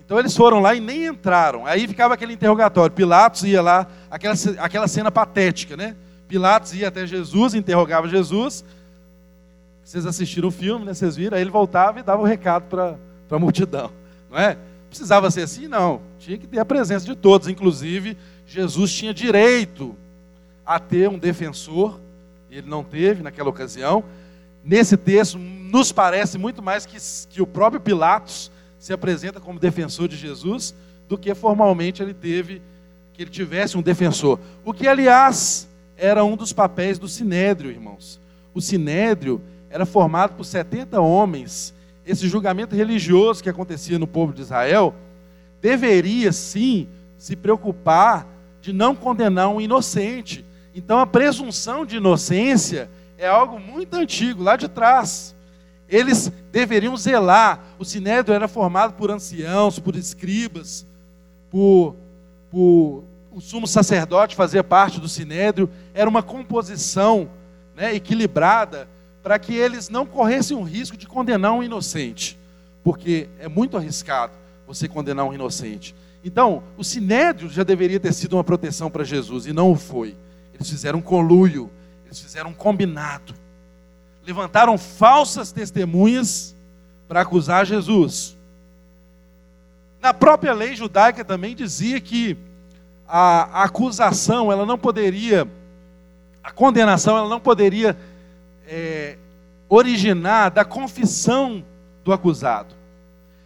[0.03, 1.67] Então eles foram lá e nem entraram.
[1.67, 2.95] Aí ficava aquele interrogatório.
[2.95, 5.95] Pilatos ia lá, aquela, aquela cena patética, né?
[6.27, 8.65] Pilatos ia até Jesus, interrogava Jesus.
[9.83, 10.95] Vocês assistiram o filme, né?
[10.95, 11.37] Vocês viram?
[11.37, 12.97] Aí ele voltava e dava o um recado para
[13.29, 13.91] a multidão.
[14.31, 14.57] Não é?
[14.93, 15.67] Precisava ser assim?
[15.67, 16.01] Não.
[16.19, 17.47] Tinha que ter a presença de todos.
[17.47, 19.95] Inclusive, Jesus tinha direito
[20.63, 21.99] a ter um defensor.
[22.51, 24.03] Ele não teve naquela ocasião.
[24.63, 30.07] Nesse texto, nos parece muito mais que, que o próprio Pilatos se apresenta como defensor
[30.07, 30.75] de Jesus
[31.09, 32.61] do que formalmente ele teve,
[33.15, 34.39] que ele tivesse um defensor.
[34.63, 38.21] O que, aliás, era um dos papéis do sinédrio, irmãos.
[38.53, 41.73] O sinédrio era formado por 70 homens.
[42.05, 44.93] Esse julgamento religioso que acontecia no povo de Israel
[45.61, 46.87] deveria sim
[47.17, 48.27] se preocupar
[48.61, 50.45] de não condenar um inocente.
[50.75, 55.33] Então a presunção de inocência é algo muito antigo, lá de trás.
[55.87, 57.59] eles deveriam zelar.
[57.79, 60.85] O sinédrio era formado por anciãos, por escribas,
[61.49, 61.95] por,
[62.49, 65.69] por o sumo sacerdote fazia parte do sinédrio.
[65.93, 67.29] Era uma composição
[67.75, 68.87] né, equilibrada
[69.23, 72.37] para que eles não corressem o risco de condenar um inocente,
[72.83, 74.33] porque é muito arriscado
[74.67, 75.95] você condenar um inocente.
[76.25, 80.15] Então, o sinédrio já deveria ter sido uma proteção para Jesus e não o foi.
[80.53, 81.71] Eles fizeram um conluio,
[82.05, 83.33] eles fizeram um combinado.
[84.25, 86.55] Levantaram falsas testemunhas
[87.07, 88.37] para acusar Jesus.
[90.01, 92.37] Na própria lei judaica também dizia que
[93.07, 95.47] a acusação, ela não poderia,
[96.43, 97.97] a condenação, ela não poderia
[98.73, 99.17] é,
[99.69, 101.63] originar da confissão
[102.03, 102.73] do acusado.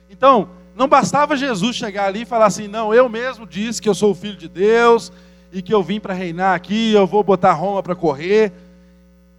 [0.09, 3.93] Então, não bastava Jesus chegar ali e falar assim: não, eu mesmo disse que eu
[3.93, 5.11] sou o filho de Deus
[5.51, 8.53] e que eu vim para reinar aqui, eu vou botar Roma para correr.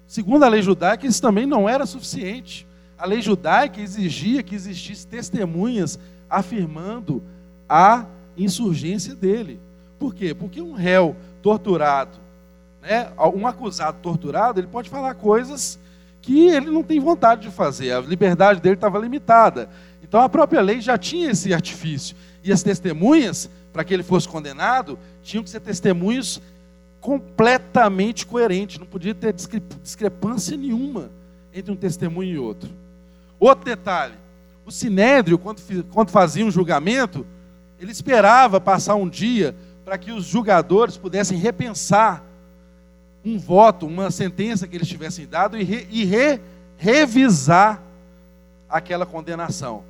[0.06, 2.66] Segundo a lei judaica, isso também não era suficiente.
[2.98, 5.98] A lei judaica exigia que existisse testemunhas
[6.28, 7.22] afirmando
[7.66, 8.04] a
[8.36, 9.58] insurgência dele.
[9.98, 10.34] Por quê?
[10.34, 12.18] Porque um réu torturado,
[12.88, 15.78] né, um acusado torturado, ele pode falar coisas
[16.22, 19.68] que ele não tem vontade de fazer, a liberdade dele estava limitada.
[20.02, 22.16] Então a própria lei já tinha esse artifício.
[22.42, 26.40] E as testemunhas, para que ele fosse condenado, tinham que ser testemunhos
[26.98, 31.10] completamente coerentes, não podia ter discrepância nenhuma
[31.52, 32.70] entre um testemunho e outro.
[33.38, 34.14] Outro detalhe:
[34.64, 37.26] o sinédrio, quando, fazia um julgamento,
[37.78, 42.24] ele esperava passar um dia para que os julgadores pudessem repensar
[43.28, 46.40] um voto, uma sentença que eles tivessem dado e, re, e re,
[46.76, 47.82] revisar
[48.68, 49.82] aquela condenação.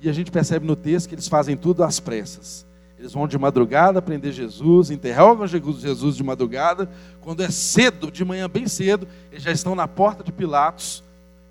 [0.00, 2.66] E a gente percebe no texto que eles fazem tudo às pressas.
[2.98, 6.88] Eles vão de madrugada prender Jesus, interrogam Jesus de madrugada.
[7.20, 11.02] Quando é cedo, de manhã bem cedo, eles já estão na porta de Pilatos,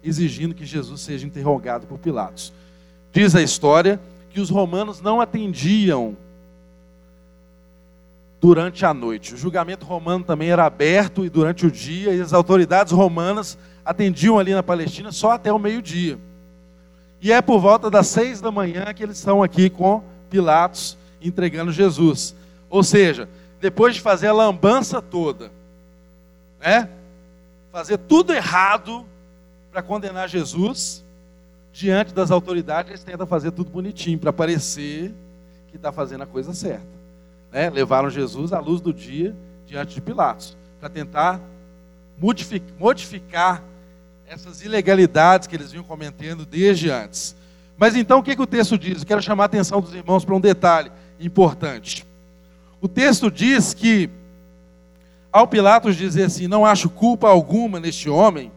[0.03, 2.53] exigindo que Jesus seja interrogado por Pilatos.
[3.11, 6.15] Diz a história que os romanos não atendiam
[8.41, 9.35] durante a noite.
[9.35, 14.39] O julgamento romano também era aberto e durante o dia, e as autoridades romanas atendiam
[14.39, 16.17] ali na Palestina só até o meio-dia.
[17.21, 21.71] E é por volta das seis da manhã que eles estão aqui com Pilatos entregando
[21.71, 22.33] Jesus.
[22.67, 25.51] Ou seja, depois de fazer a lambança toda,
[26.59, 26.89] né?
[27.71, 29.05] Fazer tudo errado
[29.71, 31.03] para condenar Jesus,
[31.71, 35.13] diante das autoridades, eles tentam fazer tudo bonitinho para parecer
[35.69, 37.00] que está fazendo a coisa certa.
[37.51, 37.69] Né?
[37.69, 39.35] Levaram Jesus à luz do dia
[39.65, 41.39] diante de Pilatos, para tentar
[42.77, 43.63] modificar
[44.27, 47.35] essas ilegalidades que eles vinham cometendo desde antes.
[47.77, 49.01] Mas então o que, que o texto diz?
[49.01, 52.05] Eu quero chamar a atenção dos irmãos para um detalhe importante.
[52.79, 54.09] O texto diz que,
[55.31, 58.51] ao Pilatos dizer assim: não acho culpa alguma neste homem,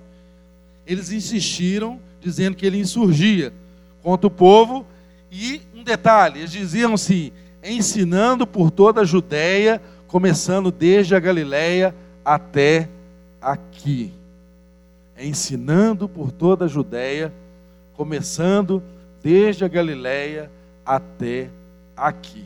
[0.86, 3.52] eles insistiram, dizendo que ele insurgia
[4.02, 4.86] contra o povo.
[5.30, 7.32] E um detalhe: eles diziam assim,
[7.70, 12.88] ensinando por toda a Judéia, começando desde a Galiléia até
[13.40, 14.12] aqui
[15.18, 17.32] ensinando por toda a Judéia,
[17.94, 18.82] começando
[19.22, 20.50] desde a Galiléia
[20.84, 21.50] até
[21.96, 22.44] aqui.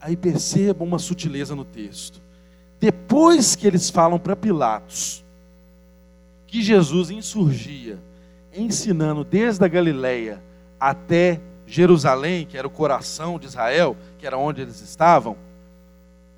[0.00, 2.20] Aí percebam uma sutileza no texto.
[2.78, 5.24] Depois que eles falam para Pilatos
[6.46, 7.98] que Jesus insurgia,
[8.52, 10.42] ensinando desde a Galiléia
[10.78, 11.40] até
[11.74, 15.36] Jerusalém, que era o coração de Israel, que era onde eles estavam,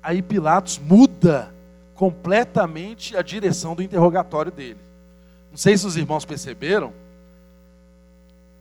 [0.01, 1.53] aí Pilatos muda
[1.93, 4.79] completamente a direção do interrogatório dele.
[5.51, 6.91] Não sei se os irmãos perceberam.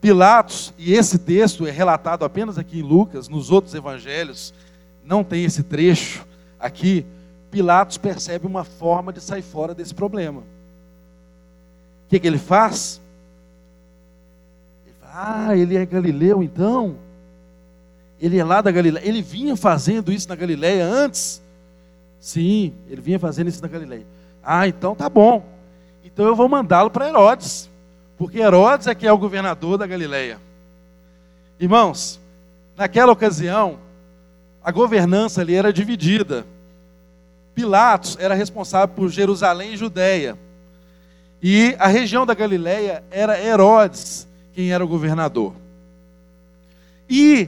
[0.03, 4.53] Pilatos, e esse texto é relatado apenas aqui em Lucas, nos outros evangelhos,
[5.03, 6.27] não tem esse trecho
[6.61, 7.07] aqui.
[7.51, 10.41] Pilatos percebe uma forma de sair fora desse problema.
[10.41, 10.45] O
[12.11, 13.01] que, que ele faz?
[15.18, 16.94] Ah, ele é galileu então?
[18.20, 19.09] Ele é lá da Galileia.
[19.09, 21.40] Ele vinha fazendo isso na Galileia antes?
[22.20, 24.07] Sim, ele vinha fazendo isso na Galileia.
[24.44, 25.42] Ah, então tá bom.
[26.05, 27.70] Então eu vou mandá-lo para Herodes,
[28.18, 30.38] porque Herodes é que é o governador da Galileia.
[31.59, 32.20] Irmãos,
[32.76, 33.79] naquela ocasião,
[34.62, 36.44] a governança ali era dividida.
[37.55, 40.37] Pilatos era responsável por Jerusalém e Judéia.
[41.42, 44.26] E a região da Galileia era Herodes
[44.57, 45.53] quem era o governador.
[47.07, 47.47] E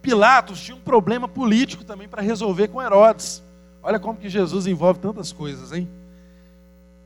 [0.00, 3.42] Pilatos tinha um problema político também para resolver com Herodes.
[3.82, 5.86] Olha como que Jesus envolve tantas coisas, hein?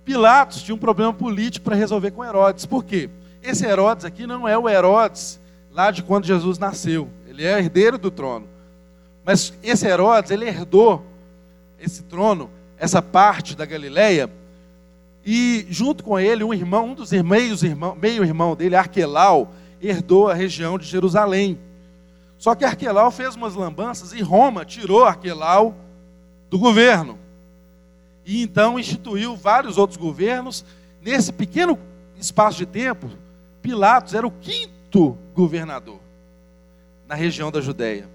[0.05, 2.67] Pilatos tinha um problema político para resolver com Herodes.
[2.67, 3.11] Por quê?
[3.43, 5.41] Esse Herodes aqui não é o Herodes
[5.73, 7.09] lá de quando Jesus nasceu.
[7.27, 8.47] Ele é herdeiro do trono.
[9.25, 11.05] Mas esse Herodes, ele herdou
[11.81, 14.31] esse trono, essa parte da Galileia,
[15.29, 20.29] E junto com ele, um irmão, um dos meios irmão, meio irmão dele, Arquelau, herdou
[20.29, 21.59] a região de Jerusalém.
[22.39, 25.75] Só que Arquelau fez umas lambanças e Roma tirou Arquelau
[26.49, 27.19] do governo.
[28.25, 30.65] E então instituiu vários outros governos.
[31.03, 31.77] Nesse pequeno
[32.17, 33.11] espaço de tempo,
[33.61, 35.99] Pilatos era o quinto governador
[37.09, 38.09] na região da Judéia,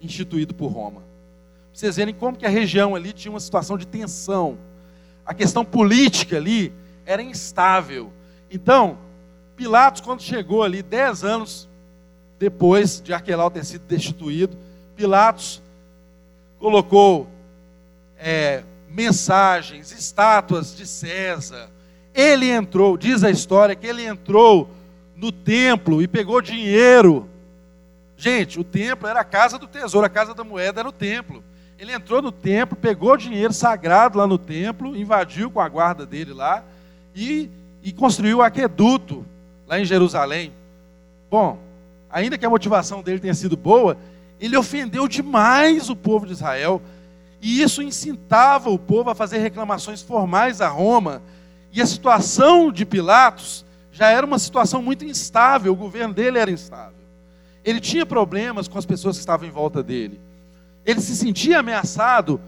[0.00, 1.00] instituído por Roma.
[1.00, 1.08] Pra
[1.74, 4.56] vocês verem como que a região ali tinha uma situação de tensão.
[5.30, 6.72] A questão política ali
[7.06, 8.12] era instável.
[8.50, 8.98] Então,
[9.54, 11.68] Pilatos, quando chegou ali, dez anos
[12.36, 14.58] depois de Arquelau ter sido destituído,
[14.96, 15.62] Pilatos
[16.58, 17.28] colocou
[18.18, 21.70] é, mensagens, estátuas de César.
[22.12, 24.68] Ele entrou, diz a história que ele entrou
[25.14, 27.28] no templo e pegou dinheiro.
[28.16, 31.44] Gente, o templo era a casa do tesouro, a casa da moeda era o templo.
[31.80, 36.34] Ele entrou no templo, pegou dinheiro sagrado lá no templo, invadiu com a guarda dele
[36.34, 36.62] lá
[37.16, 37.48] e,
[37.82, 39.24] e construiu o aqueduto
[39.66, 40.52] lá em Jerusalém.
[41.30, 41.58] Bom,
[42.10, 43.96] ainda que a motivação dele tenha sido boa,
[44.38, 46.82] ele ofendeu demais o povo de Israel.
[47.40, 51.22] E isso incitava o povo a fazer reclamações formais a Roma.
[51.72, 56.50] E a situação de Pilatos já era uma situação muito instável, o governo dele era
[56.50, 57.00] instável.
[57.64, 60.20] Ele tinha problemas com as pessoas que estavam em volta dele.
[60.84, 62.40] Ele se sentia ameaçado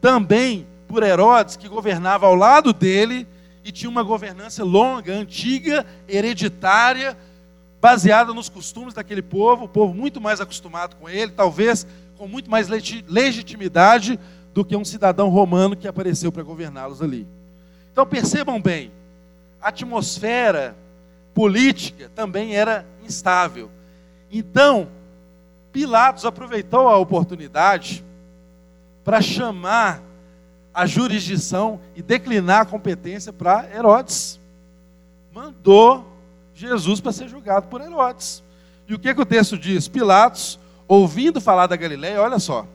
[0.00, 3.26] também por Herodes, que governava ao lado dele
[3.64, 7.16] e tinha uma governança longa, antiga, hereditária,
[7.80, 12.50] baseada nos costumes daquele povo, o povo muito mais acostumado com ele, talvez com muito
[12.50, 14.18] mais legitimidade
[14.54, 17.26] do que um cidadão romano que apareceu para governá-los ali.
[17.92, 18.90] Então percebam bem,
[19.60, 20.76] a atmosfera
[21.34, 23.70] política também era instável.
[24.32, 24.88] Então,
[25.76, 28.02] Pilatos aproveitou a oportunidade
[29.04, 30.00] para chamar
[30.72, 34.40] a jurisdição e declinar a competência para Herodes.
[35.34, 36.10] Mandou
[36.54, 38.42] Jesus para ser julgado por Herodes.
[38.88, 39.86] E o que, que o texto diz?
[39.86, 40.58] Pilatos,
[40.88, 42.66] ouvindo falar da Galileia, olha só,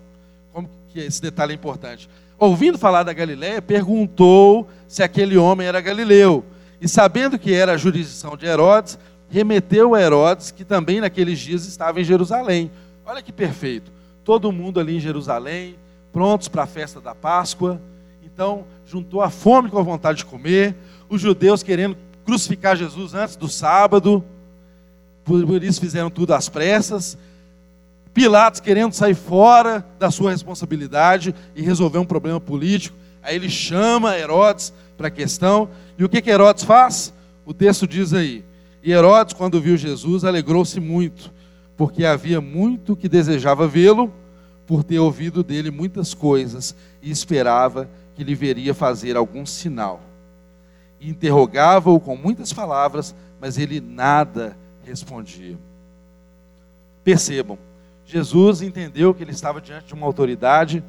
[0.54, 2.08] como que esse detalhe é importante.
[2.38, 6.46] Ouvindo falar da Galileia, perguntou se aquele homem era galileu.
[6.80, 11.66] E sabendo que era a jurisdição de Herodes, remeteu a Herodes, que também naqueles dias
[11.66, 12.70] estava em Jerusalém.
[13.06, 13.92] Olha que perfeito.
[14.24, 15.76] Todo mundo ali em Jerusalém,
[16.14, 17.82] prontos para a festa da Páscoa.
[18.24, 20.76] Então, juntou a fome com a vontade de comer,
[21.10, 24.24] os judeus querendo crucificar Jesus antes do sábado,
[25.26, 27.18] por, isso fizeram tudo às pressas.
[28.14, 32.96] Pilatos querendo sair fora da sua responsabilidade e resolver um problema político.
[33.24, 35.70] Aí ele chama Herodes para a questão.
[35.98, 37.14] E o que, que Herodes faz?
[37.46, 38.44] O texto diz aí:
[38.84, 41.32] E Herodes, quando viu Jesus, alegrou-se muito
[41.82, 44.14] porque havia muito que desejava vê-lo,
[44.68, 50.00] por ter ouvido dele muitas coisas e esperava que lhe veria fazer algum sinal.
[51.02, 55.58] Interrogava-o com muitas palavras, mas ele nada respondia.
[57.04, 57.58] Percebam,
[58.06, 60.84] Jesus entendeu que ele estava diante de uma autoridade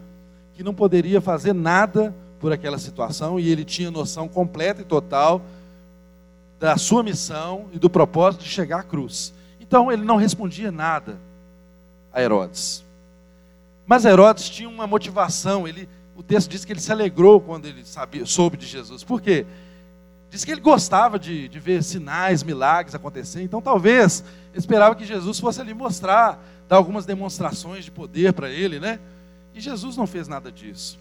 [0.52, 5.40] que não poderia fazer nada por aquela situação e ele tinha noção completa e total
[6.60, 9.32] da sua missão e do propósito de chegar à cruz.
[9.72, 11.18] Então ele não respondia nada
[12.12, 12.84] a Herodes.
[13.86, 17.82] Mas Herodes tinha uma motivação, ele, o texto diz que ele se alegrou quando ele
[17.82, 19.02] sabia, soube de Jesus.
[19.02, 19.46] Por quê?
[20.28, 23.40] Diz que ele gostava de, de ver sinais, milagres acontecer.
[23.40, 28.78] Então talvez esperava que Jesus fosse ali mostrar, dar algumas demonstrações de poder para ele,
[28.78, 29.00] né?
[29.54, 30.98] E Jesus não fez nada disso.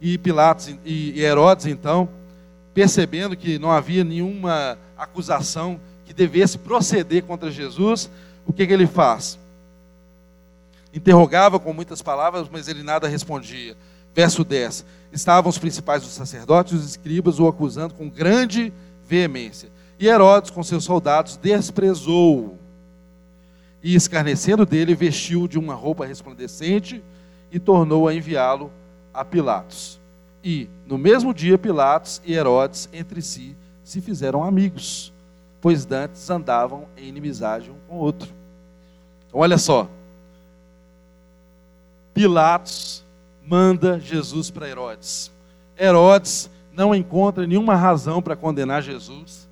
[0.00, 2.08] E Pilatos e Herodes, então,
[2.72, 5.78] percebendo que não havia nenhuma acusação
[6.10, 8.10] que devesse proceder contra Jesus,
[8.44, 9.38] o que, que ele faz?
[10.92, 13.76] Interrogava com muitas palavras, mas ele nada respondia.
[14.12, 18.72] Verso 10: Estavam os principais dos sacerdotes e os escribas o acusando com grande
[19.06, 19.68] veemência.
[20.00, 22.58] E Herodes, com seus soldados, desprezou-o.
[23.80, 27.04] E escarnecendo dele, vestiu de uma roupa resplandecente
[27.52, 28.72] e tornou a enviá-lo
[29.14, 30.00] a Pilatos.
[30.42, 35.09] E, no mesmo dia, Pilatos e Herodes entre si se fizeram amigos
[35.60, 38.28] pois dantes andavam em inimizade um com o outro.
[39.26, 39.88] Então, olha só.
[42.14, 43.04] Pilatos
[43.44, 45.30] manda Jesus para Herodes.
[45.78, 49.48] Herodes não encontra nenhuma razão para condenar Jesus,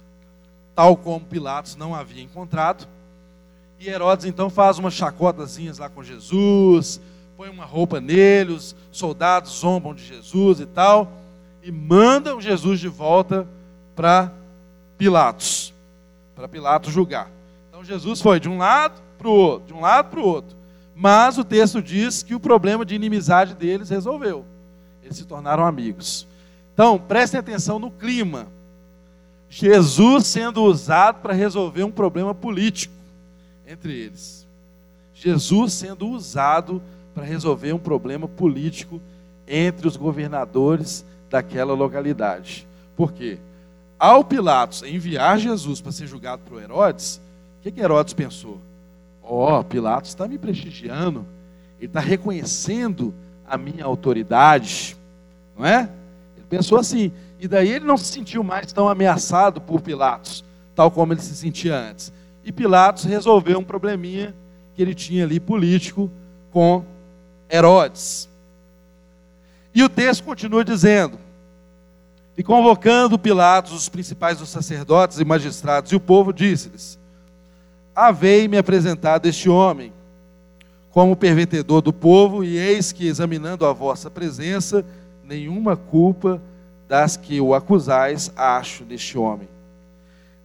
[0.75, 2.87] tal como Pilatos não havia encontrado.
[3.79, 7.01] E Herodes então faz umas chacotazinhas lá com Jesus,
[7.37, 11.13] põe uma roupa nele, os soldados zombam de Jesus e tal,
[11.63, 13.47] e mandam Jesus de volta
[13.95, 14.33] para
[14.97, 15.73] Pilatos
[16.39, 17.29] para Pilatos julgar.
[17.69, 20.57] Então Jesus foi de um lado para o outro, de um lado para o outro.
[20.95, 24.45] Mas o texto diz que o problema de inimizade deles resolveu.
[25.03, 26.29] Eles se tornaram amigos.
[26.73, 28.47] Então, prestem atenção no clima.
[29.51, 32.95] Jesus sendo usado para resolver um problema político
[33.67, 34.47] entre eles.
[35.15, 36.81] Jesus sendo usado
[37.15, 39.01] para resolver um problema político
[39.47, 42.67] entre os governadores daquela localidade.
[42.97, 43.39] Por quê?
[43.99, 47.21] Ao Pilatos enviar Jesus para ser julgado por Herodes,
[47.59, 48.61] o que, que Herodes pensou?
[49.23, 51.27] Ó, oh, Pilatos está me prestigiando,
[51.79, 53.13] ele está reconhecendo
[53.45, 54.97] a minha autoridade,
[55.57, 55.89] não é?
[56.37, 60.45] Ele pensou assim, e daí ele não se sentiu mais tão ameaçado por Pilatos,
[60.75, 62.13] tal como ele se sentia antes.
[62.45, 64.35] E Pilatos resolveu um probleminha
[64.75, 66.11] que ele tinha ali político
[66.53, 66.85] com
[67.51, 68.29] Herodes.
[69.75, 71.19] E o texto continua dizendo:
[72.39, 76.97] E convocando Pilatos, os principais dos sacerdotes e magistrados, e o povo, disse-lhes:
[77.93, 79.93] Havei-me apresentado este homem
[80.89, 84.87] como pervertedor do povo, e eis que, examinando a vossa presença,
[85.25, 86.41] nenhuma culpa
[86.89, 89.49] das que o acusais acho neste homem.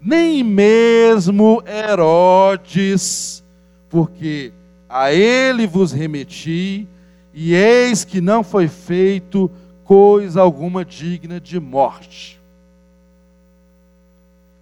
[0.01, 3.43] Nem mesmo Herodes,
[3.87, 4.51] porque
[4.89, 6.87] a ele vos remeti,
[7.35, 9.49] e eis que não foi feito
[9.83, 12.41] coisa alguma digna de morte.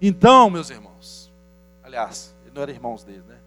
[0.02, 1.32] Então, meus irmãos,
[1.84, 3.38] aliás, ele não era irmãos dele, né?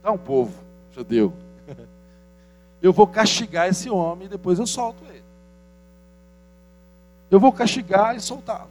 [0.00, 0.52] Então, povo
[0.92, 1.32] judeu,
[2.82, 5.22] eu vou castigar esse homem e depois eu solto ele.
[7.30, 8.70] Eu vou castigar e soltá-lo.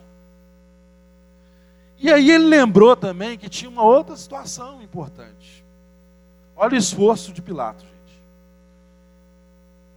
[1.97, 5.63] E aí ele lembrou também que tinha uma outra situação importante.
[6.55, 7.91] Olha o esforço de Pilatos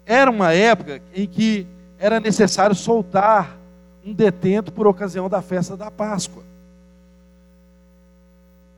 [0.06, 1.66] era uma época em que
[2.04, 3.56] era necessário soltar
[4.04, 6.42] um detento por ocasião da festa da Páscoa.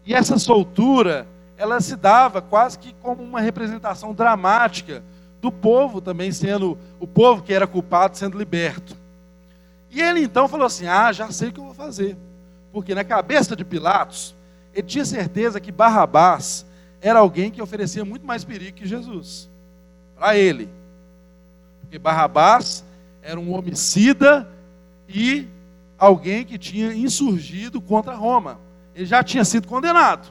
[0.04, 1.26] E essa soltura,
[1.58, 5.02] ela se dava quase que como uma representação dramática
[5.42, 8.96] do povo também sendo, o povo que era culpado sendo liberto.
[9.90, 12.16] E ele então falou assim: Ah, já sei o que eu vou fazer.
[12.72, 14.36] Porque na cabeça de Pilatos,
[14.72, 16.64] ele tinha certeza que Barrabás
[17.00, 19.50] era alguém que oferecia muito mais perigo que Jesus.
[20.16, 20.68] Para ele.
[21.80, 22.85] Porque Barrabás
[23.26, 24.48] era um homicida
[25.08, 25.48] e
[25.98, 28.60] alguém que tinha insurgido contra Roma.
[28.94, 30.28] Ele já tinha sido condenado.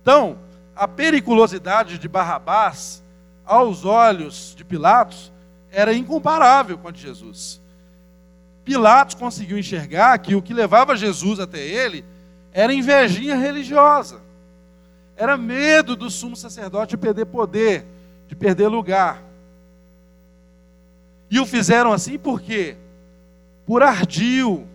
[0.00, 0.38] Então,
[0.74, 3.04] a periculosidade de Barrabás,
[3.44, 5.30] aos olhos de Pilatos,
[5.70, 7.60] era incomparável com a de Jesus.
[8.64, 12.02] Pilatos conseguiu enxergar que o que levava Jesus até ele
[12.50, 14.22] era invejinha religiosa.
[15.14, 17.84] Era medo do sumo sacerdote de perder poder,
[18.26, 19.27] de perder lugar.
[21.30, 22.76] E o fizeram assim por quê?
[23.66, 24.66] Por ardil.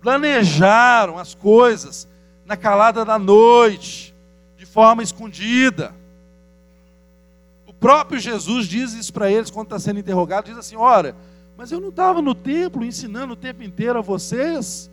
[0.00, 2.06] Planejaram as coisas
[2.44, 4.14] na calada da noite,
[4.56, 5.94] de forma escondida.
[7.66, 11.16] O próprio Jesus diz isso para eles quando está sendo interrogado: diz assim, ora,
[11.56, 14.90] mas eu não estava no templo ensinando o tempo inteiro a vocês?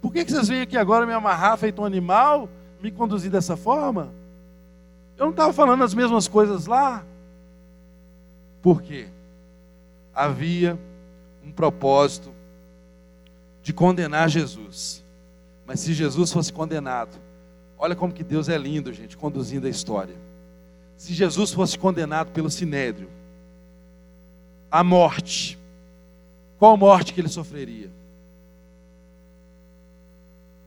[0.00, 2.48] Por que, que vocês vêm aqui agora me amarrar feito um animal,
[2.80, 4.12] me conduzir dessa forma?
[5.16, 7.04] Eu não estava falando as mesmas coisas lá?
[8.62, 9.08] Por quê?
[10.18, 10.76] Havia
[11.44, 12.34] um propósito
[13.62, 15.04] de condenar Jesus.
[15.64, 17.16] Mas se Jesus fosse condenado,
[17.78, 20.16] olha como que Deus é lindo, gente, conduzindo a história.
[20.96, 23.08] Se Jesus fosse condenado pelo sinédrio,
[24.68, 25.56] a morte,
[26.58, 27.88] qual morte que ele sofreria?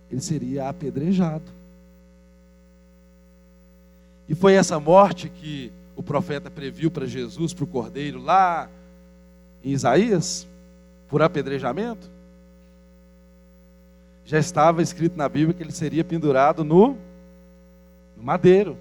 [0.09, 1.51] Ele seria apedrejado.
[4.29, 8.69] E foi essa morte que o profeta previu para Jesus, para o cordeiro, lá
[9.63, 10.47] em Isaías,
[11.07, 12.09] por apedrejamento,
[14.25, 16.97] já estava escrito na Bíblia que ele seria pendurado no,
[18.15, 18.77] no madeiro.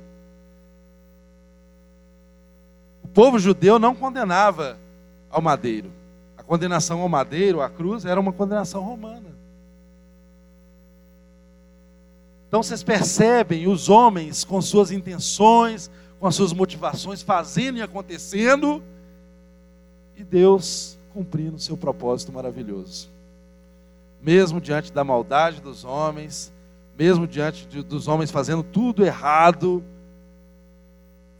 [3.03, 4.79] O povo judeu não condenava
[5.31, 5.91] ao madeiro.
[6.39, 9.31] A condenação ao madeiro, à cruz, era uma condenação romana.
[12.47, 18.83] Então vocês percebem os homens com suas intenções, com as suas motivações, fazendo e acontecendo,
[20.21, 23.09] e Deus cumprindo o seu propósito maravilhoso.
[24.23, 26.53] Mesmo diante da maldade dos homens,
[26.97, 29.83] mesmo diante de, dos homens fazendo tudo errado,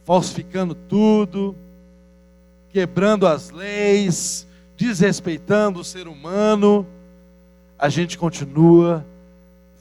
[0.03, 1.55] falsificando tudo,
[2.69, 6.85] quebrando as leis, desrespeitando o ser humano,
[7.77, 9.05] a gente continua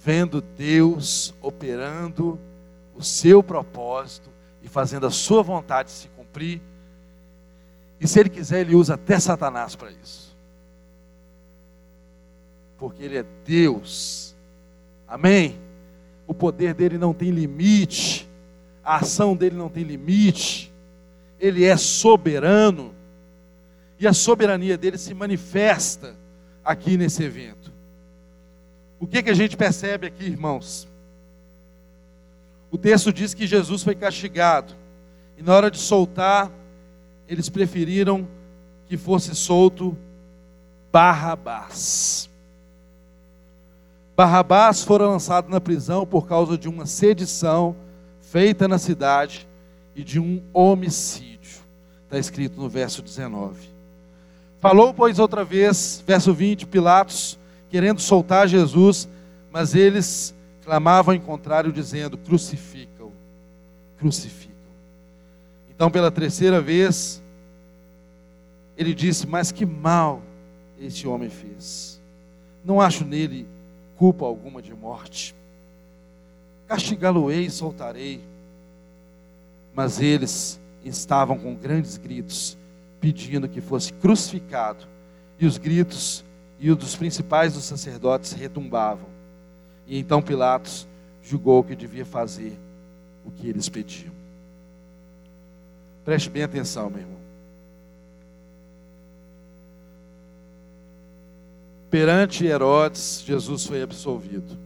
[0.05, 2.39] vendo Deus operando
[2.95, 4.29] o seu propósito
[4.63, 6.61] e fazendo a sua vontade se cumprir
[8.01, 10.35] e se ele quiser, ele usa até Satanás para isso.
[12.79, 14.35] Porque ele é Deus.
[15.07, 15.61] Amém?
[16.27, 18.27] O poder dele não tem limite.
[18.83, 20.73] A ação dele não tem limite.
[21.39, 22.95] Ele é soberano.
[23.99, 26.17] E a soberania dele se manifesta
[26.65, 27.71] aqui nesse evento.
[28.99, 30.89] O que, que a gente percebe aqui, irmãos?
[32.71, 34.75] O texto diz que Jesus foi castigado,
[35.37, 36.51] e na hora de soltar,
[37.31, 38.27] eles preferiram
[38.87, 39.97] que fosse solto
[40.93, 42.29] Barrabás.
[44.17, 47.77] Barrabás fora lançado na prisão por causa de uma sedição
[48.21, 49.47] feita na cidade
[49.95, 51.61] e de um homicídio.
[52.05, 53.71] Está escrito no verso 19.
[54.59, 57.39] Falou, pois, outra vez, verso 20, Pilatos,
[57.71, 59.09] querendo soltar Jesus,
[59.53, 63.13] mas eles clamavam em contrário, dizendo: crucificam,
[63.99, 64.51] crucificam.
[65.81, 67.20] Então, pela terceira vez,
[68.81, 70.23] ele disse: Mas que mal
[70.81, 72.01] este homem fez.
[72.65, 73.47] Não acho nele
[73.99, 75.35] culpa alguma de morte.
[76.67, 78.23] Castigá-lo-ei e soltarei.
[79.75, 82.57] Mas eles estavam com grandes gritos,
[82.99, 84.87] pedindo que fosse crucificado.
[85.39, 86.25] E os gritos
[86.59, 89.09] e os dos principais dos sacerdotes retumbavam.
[89.87, 90.89] E então Pilatos
[91.23, 92.59] julgou que devia fazer
[93.27, 94.13] o que eles pediam.
[96.03, 97.20] Preste bem atenção, meu irmão.
[101.91, 104.57] Perante Herodes, Jesus foi absolvido.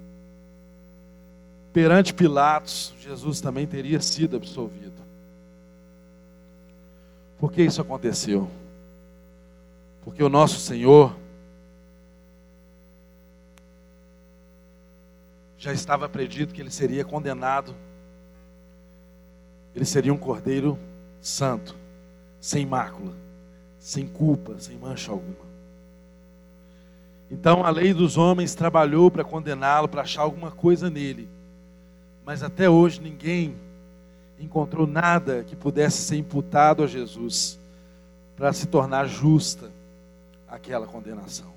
[1.73, 5.03] Perante Pilatos, Jesus também teria sido absolvido.
[7.39, 8.49] Por que isso aconteceu?
[10.05, 11.17] Porque o nosso Senhor
[15.57, 17.75] já estava predito que ele seria condenado.
[19.75, 20.79] Ele seria um cordeiro
[21.23, 21.75] santo,
[22.39, 23.17] sem mácula,
[23.79, 25.54] sem culpa, sem mancha alguma.
[27.31, 31.29] Então a lei dos homens trabalhou para condená-lo, para achar alguma coisa nele.
[32.25, 33.57] Mas até hoje ninguém
[34.39, 37.59] encontrou nada que pudesse ser imputado a Jesus
[38.37, 39.71] para se tornar justa
[40.49, 41.53] aquela condenação.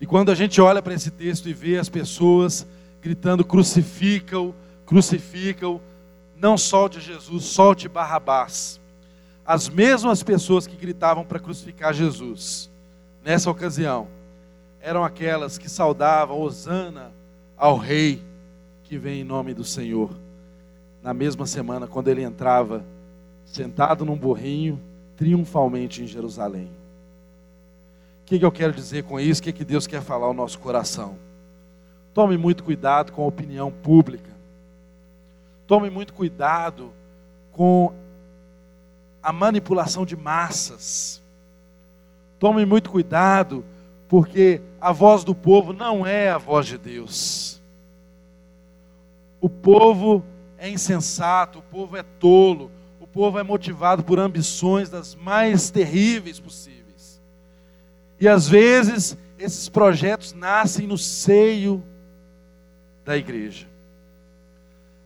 [0.00, 2.66] E quando a gente olha para esse texto e vê as pessoas
[3.00, 4.54] gritando crucificam,
[4.84, 5.80] crucificam,
[6.36, 8.80] não solte Jesus, solte Barrabás.
[9.44, 12.68] As mesmas pessoas que gritavam para crucificar Jesus
[13.26, 14.06] nessa ocasião,
[14.80, 17.12] eram aquelas que saudavam Hosana
[17.56, 18.22] ao rei
[18.84, 20.16] que vem em nome do Senhor.
[21.02, 22.84] Na mesma semana, quando ele entrava
[23.44, 24.80] sentado num burrinho,
[25.16, 26.70] triunfalmente em Jerusalém.
[28.22, 29.40] O que, que eu quero dizer com isso?
[29.40, 31.18] O que, que Deus quer falar ao nosso coração?
[32.14, 34.30] Tome muito cuidado com a opinião pública.
[35.66, 36.92] Tome muito cuidado
[37.50, 37.92] com
[39.20, 41.25] a manipulação de massas.
[42.38, 43.64] Tome muito cuidado,
[44.08, 47.62] porque a voz do povo não é a voz de Deus.
[49.40, 50.24] O povo
[50.58, 52.70] é insensato, o povo é tolo,
[53.00, 57.20] o povo é motivado por ambições das mais terríveis possíveis.
[58.20, 61.82] E às vezes esses projetos nascem no seio
[63.04, 63.66] da igreja.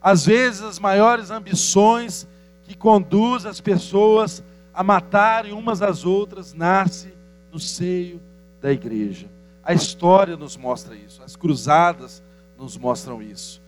[0.01, 2.27] Às vezes as maiores ambições
[2.65, 7.20] que conduzem as pessoas a matarem umas às outras nascem
[7.53, 8.21] no seio
[8.61, 9.29] da igreja.
[9.63, 12.23] A história nos mostra isso, as cruzadas
[12.59, 13.61] nos mostram isso.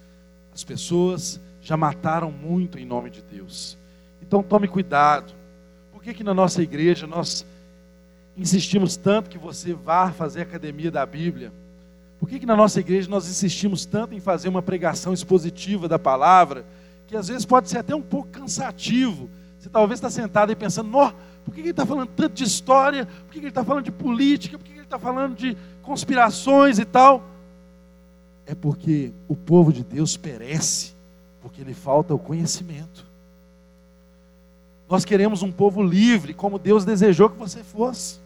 [0.53, 3.79] As pessoas já mataram muito em nome de Deus.
[4.21, 5.33] Então tome cuidado.
[5.93, 7.47] Por que, que na nossa igreja nós
[8.37, 11.53] insistimos tanto que você vá fazer academia da Bíblia?
[12.19, 15.99] Por que, que na nossa igreja nós insistimos tanto em fazer uma pregação expositiva da
[15.99, 16.65] palavra,
[17.07, 19.29] que às vezes pode ser até um pouco cansativo?
[19.59, 20.89] Você talvez está sentado aí pensando,
[21.45, 23.07] por que ele está falando tanto de história?
[23.07, 24.59] Por que ele está falando de política?
[24.59, 27.25] Por que ele está falando de conspirações e tal?
[28.47, 30.95] É porque o povo de Deus perece,
[31.41, 33.07] porque lhe falta o conhecimento.
[34.89, 38.21] Nós queremos um povo livre, como Deus desejou que você fosse.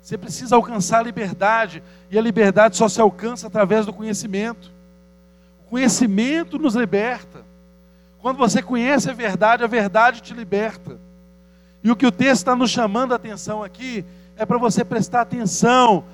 [0.00, 4.70] Você precisa alcançar a liberdade, e a liberdade só se alcança através do conhecimento.
[5.66, 7.42] O conhecimento nos liberta.
[8.20, 10.98] Quando você conhece a verdade, a verdade te liberta.
[11.84, 14.04] E o que o texto está nos chamando a atenção aqui
[14.36, 16.04] é para você prestar atenção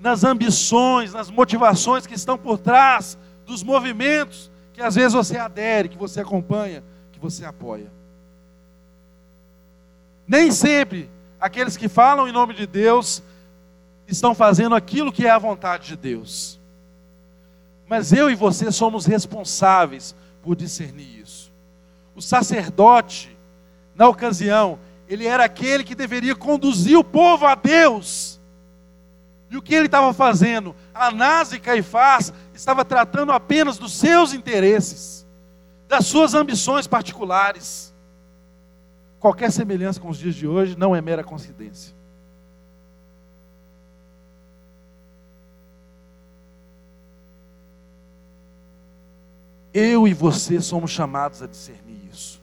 [0.00, 3.16] nas ambições, nas motivações que estão por trás
[3.46, 7.92] dos movimentos que às vezes você adere, que você acompanha, que você apoia.
[10.26, 13.22] Nem sempre aqueles que falam em nome de Deus
[14.08, 16.58] estão fazendo aquilo que é a vontade de Deus.
[17.86, 21.52] Mas eu e você somos responsáveis por discernir isso.
[22.14, 23.36] O sacerdote,
[23.94, 24.78] na ocasião,
[25.10, 28.40] ele era aquele que deveria conduzir o povo a Deus.
[29.50, 30.72] E o que ele estava fazendo?
[30.94, 35.26] Anás e Caifás estava tratando apenas dos seus interesses,
[35.88, 37.92] das suas ambições particulares.
[39.18, 41.92] Qualquer semelhança com os dias de hoje não é mera coincidência.
[49.74, 52.40] Eu e você somos chamados a discernir isso.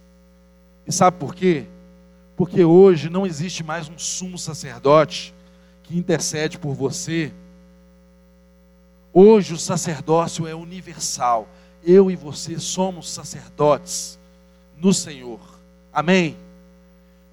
[0.86, 1.66] E sabe por quê?
[2.38, 5.34] Porque hoje não existe mais um sumo sacerdote
[5.82, 7.34] que intercede por você.
[9.12, 11.48] Hoje o sacerdócio é universal.
[11.84, 14.20] Eu e você somos sacerdotes
[14.80, 15.40] no Senhor.
[15.92, 16.38] Amém?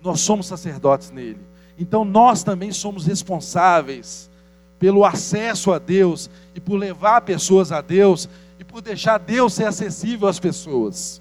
[0.03, 1.41] Nós somos sacerdotes nele.
[1.79, 4.31] Então nós também somos responsáveis
[4.79, 8.27] pelo acesso a Deus e por levar pessoas a Deus
[8.59, 11.21] e por deixar Deus ser acessível às pessoas.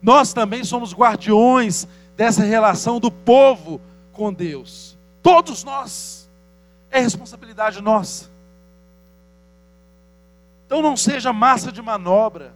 [0.00, 1.88] Nós também somos guardiões
[2.20, 3.80] dessa relação do povo
[4.12, 4.94] com Deus.
[5.22, 6.28] Todos nós.
[6.90, 8.28] É responsabilidade nossa.
[10.66, 12.52] Então não seja massa de manobra.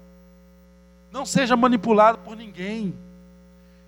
[1.11, 2.95] Não seja manipulado por ninguém.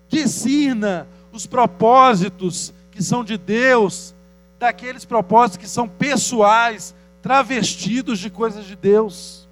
[0.09, 4.15] Discirna os propósitos que são de Deus
[4.59, 9.46] daqueles propósitos que são pessoais, travestidos de coisas de Deus.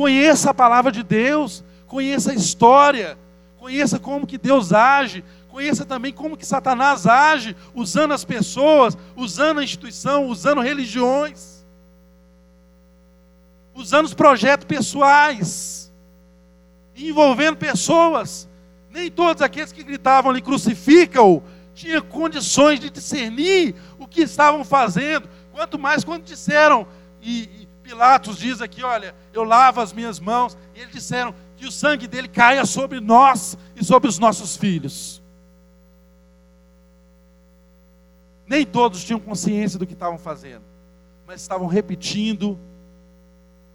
[0.00, 3.18] Conheça a palavra de Deus, conheça a história,
[3.58, 9.60] conheça como que Deus age, conheça também como que Satanás age, usando as pessoas, usando
[9.60, 11.66] a instituição, usando religiões,
[13.74, 15.92] usando os projetos pessoais,
[16.96, 18.48] envolvendo pessoas.
[18.88, 21.42] Nem todos aqueles que gritavam ali, crucifica-o,
[21.74, 26.86] tinham condições de discernir o que estavam fazendo, quanto mais quando disseram,
[27.20, 27.59] e
[27.90, 32.06] Pilatos diz aqui: olha, eu lavo as minhas mãos, e eles disseram: que o sangue
[32.06, 35.20] dele caia sobre nós e sobre os nossos filhos.
[38.46, 40.62] Nem todos tinham consciência do que estavam fazendo,
[41.26, 42.56] mas estavam repetindo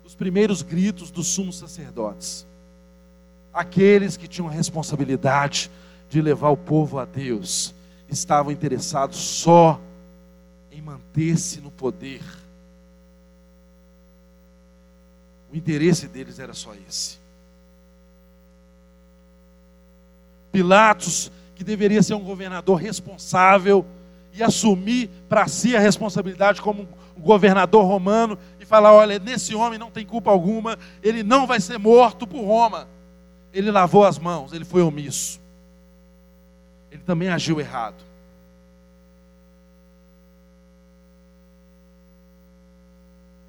[0.06, 2.48] os primeiros gritos dos sumos sacerdotes.
[3.54, 5.70] Aqueles que tinham a responsabilidade
[6.10, 7.76] de levar o povo a Deus
[8.08, 9.78] estavam interessados só
[10.72, 12.22] em manter-se no poder.
[15.56, 17.18] O interesse deles era só esse.
[20.52, 23.86] Pilatos, que deveria ser um governador responsável
[24.34, 26.86] e assumir para si a responsabilidade como
[27.18, 31.78] governador romano e falar: olha, nesse homem não tem culpa alguma, ele não vai ser
[31.78, 32.90] morto por Roma.
[33.54, 35.40] Ele lavou as mãos, ele foi omisso.
[36.92, 38.04] Ele também agiu errado.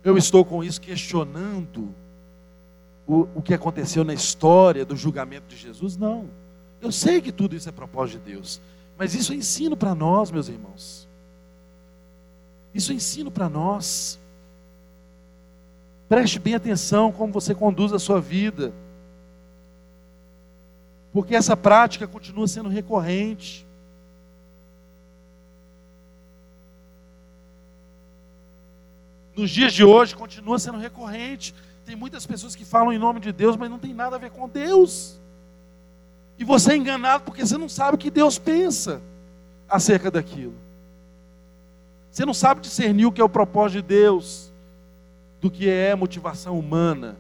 [0.06, 1.92] Eu estou com isso questionando
[3.04, 5.96] o, o que aconteceu na história do julgamento de Jesus?
[5.96, 6.30] Não.
[6.80, 8.60] Eu sei que tudo isso é propósito de Deus,
[8.96, 11.08] mas isso é ensino para nós, meus irmãos.
[12.72, 14.16] Isso é ensino para nós.
[16.08, 18.72] Preste bem atenção como você conduz a sua vida,
[21.12, 23.65] porque essa prática continua sendo recorrente.
[29.36, 31.54] Nos dias de hoje continua sendo recorrente.
[31.84, 34.30] Tem muitas pessoas que falam em nome de Deus, mas não tem nada a ver
[34.30, 35.20] com Deus.
[36.38, 39.02] E você é enganado porque você não sabe o que Deus pensa
[39.68, 40.54] acerca daquilo.
[42.10, 44.50] Você não sabe discernir o que é o propósito de Deus
[45.38, 47.14] do que é motivação humana,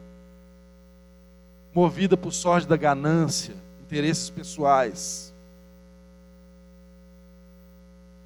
[1.74, 5.34] movida por sorte da ganância, interesses pessoais.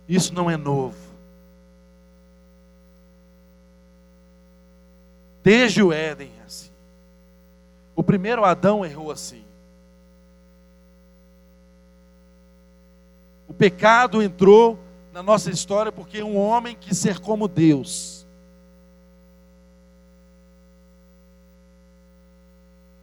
[0.09, 1.10] Isso não é novo.
[5.43, 6.71] Desde o Éden é assim.
[7.95, 9.45] O primeiro Adão errou assim.
[13.49, 14.79] O pecado entrou
[15.13, 18.27] na nossa história porque um homem quis ser como Deus.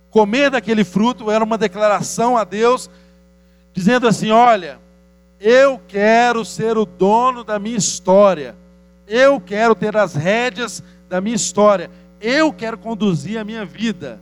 [0.09, 2.89] Comer daquele fruto era uma declaração a Deus,
[3.73, 4.79] dizendo assim: Olha,
[5.39, 8.55] eu quero ser o dono da minha história,
[9.07, 14.19] eu quero ter as rédeas da minha história, eu quero conduzir a minha vida.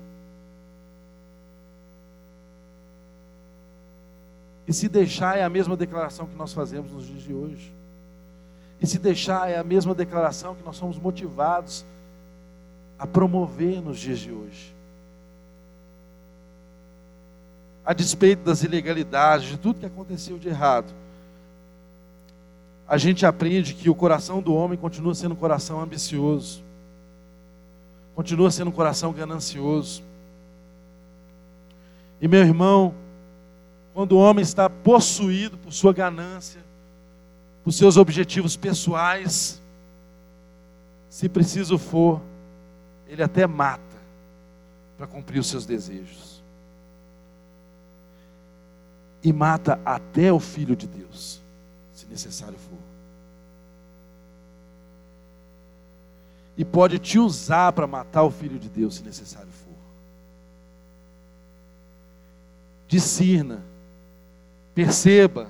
[4.67, 7.71] E se deixar é a mesma declaração que nós fazemos nos dias de hoje.
[8.81, 11.85] E se deixar é a mesma declaração que nós somos motivados
[12.97, 14.73] a promover nos dias de hoje.
[17.85, 20.91] A despeito das ilegalidades, de tudo que aconteceu de errado,
[22.87, 26.64] a gente aprende que o coração do homem continua sendo um coração ambicioso,
[28.15, 30.01] continua sendo um coração ganancioso.
[32.21, 32.95] E meu irmão,
[33.93, 36.61] quando o homem está possuído por sua ganância,
[37.63, 39.61] por seus objetivos pessoais,
[41.09, 42.21] se preciso for,
[43.07, 43.83] ele até mata
[44.97, 46.41] para cumprir os seus desejos.
[49.21, 51.41] E mata até o filho de Deus,
[51.93, 52.84] se necessário for.
[56.57, 59.73] E pode te usar para matar o filho de Deus se necessário for.
[62.87, 63.63] Discirna,
[64.73, 65.49] perceba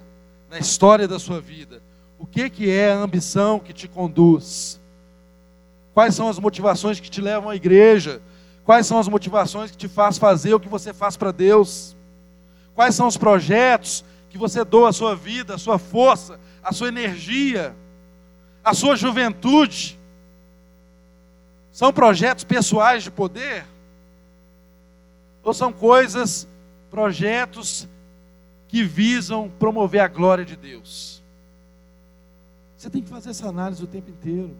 [0.49, 1.81] na história da sua vida
[2.17, 4.79] o que, que é a ambição que te conduz,
[5.93, 8.21] quais são as motivações que te levam à igreja,
[8.63, 11.95] quais são as motivações que te faz fazer o que você faz para Deus,
[12.73, 16.87] quais são os projetos que você doa a sua vida, a sua força, a sua
[16.87, 17.75] energia,
[18.63, 19.99] a sua juventude.
[21.75, 23.65] São projetos pessoais de poder?
[25.43, 26.47] Ou são coisas,
[26.89, 27.85] projetos
[28.69, 31.21] que visam promover a glória de Deus?
[32.77, 34.55] Você tem que fazer essa análise o tempo inteiro.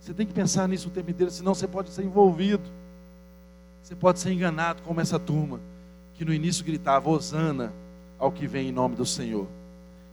[0.00, 2.64] Você tem que pensar nisso o tempo inteiro, senão você pode ser envolvido.
[3.82, 5.60] Você pode ser enganado como essa turma,
[6.14, 7.70] que no início gritava, Osana
[8.18, 9.46] ao que vem em nome do Senhor.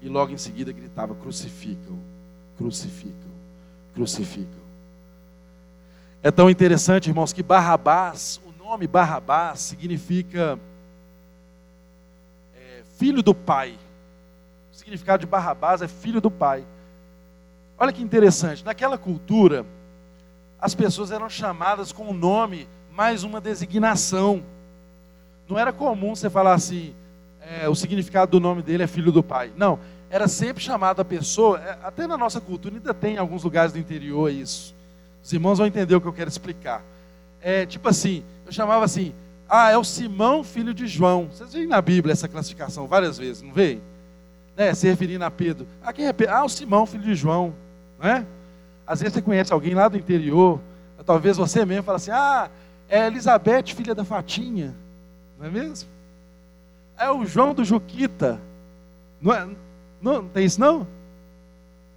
[0.02, 1.98] E logo em seguida gritava: crucificam,
[2.58, 3.32] crucificam,
[3.94, 4.57] crucificam.
[6.24, 10.60] É tão interessante, irmãos, que Barrabás, o nome Barrabás significa
[12.56, 13.78] é, filho do pai.
[14.72, 16.66] O significado de Barrabás é filho do pai.
[17.78, 19.64] Olha que interessante, naquela cultura,
[20.60, 24.44] as pessoas eram chamadas com o nome mais uma designação.
[25.48, 26.96] Não era comum você falar assim,
[27.40, 29.54] é, o significado do nome dele é filho do pai.
[29.56, 33.44] Não, era sempre chamado a pessoa, é, até na nossa cultura, ainda tem em alguns
[33.44, 34.76] lugares do interior isso.
[35.28, 36.82] Os irmãos vão entender o que eu quero explicar.
[37.42, 39.14] É tipo assim, eu chamava assim,
[39.50, 41.28] ah, é o Simão, filho de João.
[41.30, 43.82] Vocês veem na Bíblia essa classificação várias vezes, não veem?
[44.56, 45.68] Né, se referindo a Pedro.
[45.84, 46.34] Ah, quem é Pedro?
[46.34, 47.54] Ah, o Simão, filho de João.
[48.00, 48.26] Não é?
[48.88, 50.62] Às vezes você conhece alguém lá do interior,
[51.06, 52.50] talvez você mesmo fala assim, ah,
[52.88, 54.74] é Elizabeth, filha da Fatinha.
[55.38, 55.90] Não é mesmo?
[56.98, 58.40] É o João do Juquita.
[59.20, 59.46] Não, é,
[60.02, 60.88] não, não tem isso não?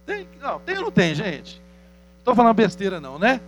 [0.05, 1.60] Tem, não, tem ou não tem, gente?
[2.21, 3.41] Estou falando besteira não, né?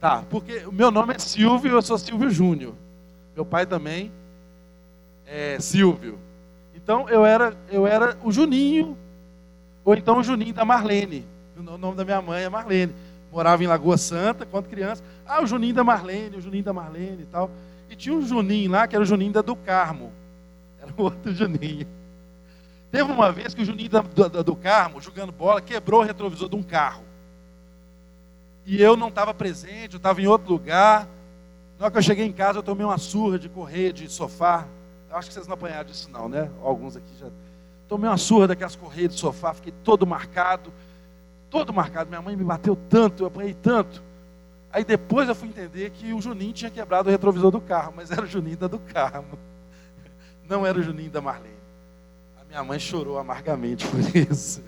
[0.00, 2.74] Tá, porque o meu nome é Silvio, eu sou Silvio Júnior.
[3.36, 4.10] Meu pai também
[5.26, 6.18] é Silvio.
[6.74, 8.96] Então eu era, eu era o Juninho,
[9.84, 11.26] ou então o Juninho da Marlene.
[11.54, 12.94] O nome da minha mãe é Marlene.
[13.30, 15.02] Morava em Lagoa Santa quando criança.
[15.26, 17.50] Ah, o Juninho da Marlene, o Juninho da Marlene e tal.
[17.90, 20.12] E tinha um Juninho lá, que era o Juninho da do Carmo.
[20.80, 21.86] Era o outro Juninho.
[22.90, 26.48] Teve uma vez que o Juninho da, da, do Carmo, jogando bola, quebrou o retrovisor
[26.48, 27.07] de um carro.
[28.68, 31.08] E eu não estava presente, eu estava em outro lugar.
[31.78, 34.66] Na hora que eu cheguei em casa, eu tomei uma surra de correia de sofá.
[35.08, 36.50] Eu acho que vocês não apanharam disso não, né?
[36.62, 37.28] Alguns aqui já.
[37.88, 40.70] Tomei uma surra daquelas correias de sofá, fiquei todo marcado.
[41.48, 42.10] Todo marcado.
[42.10, 44.02] Minha mãe me bateu tanto, eu apanhei tanto.
[44.70, 48.10] Aí depois eu fui entender que o Juninho tinha quebrado o retrovisor do carro, mas
[48.10, 49.24] era o Juninho da do carro.
[50.46, 51.56] Não era o Juninho da Marlene.
[52.38, 54.62] A minha mãe chorou amargamente por isso.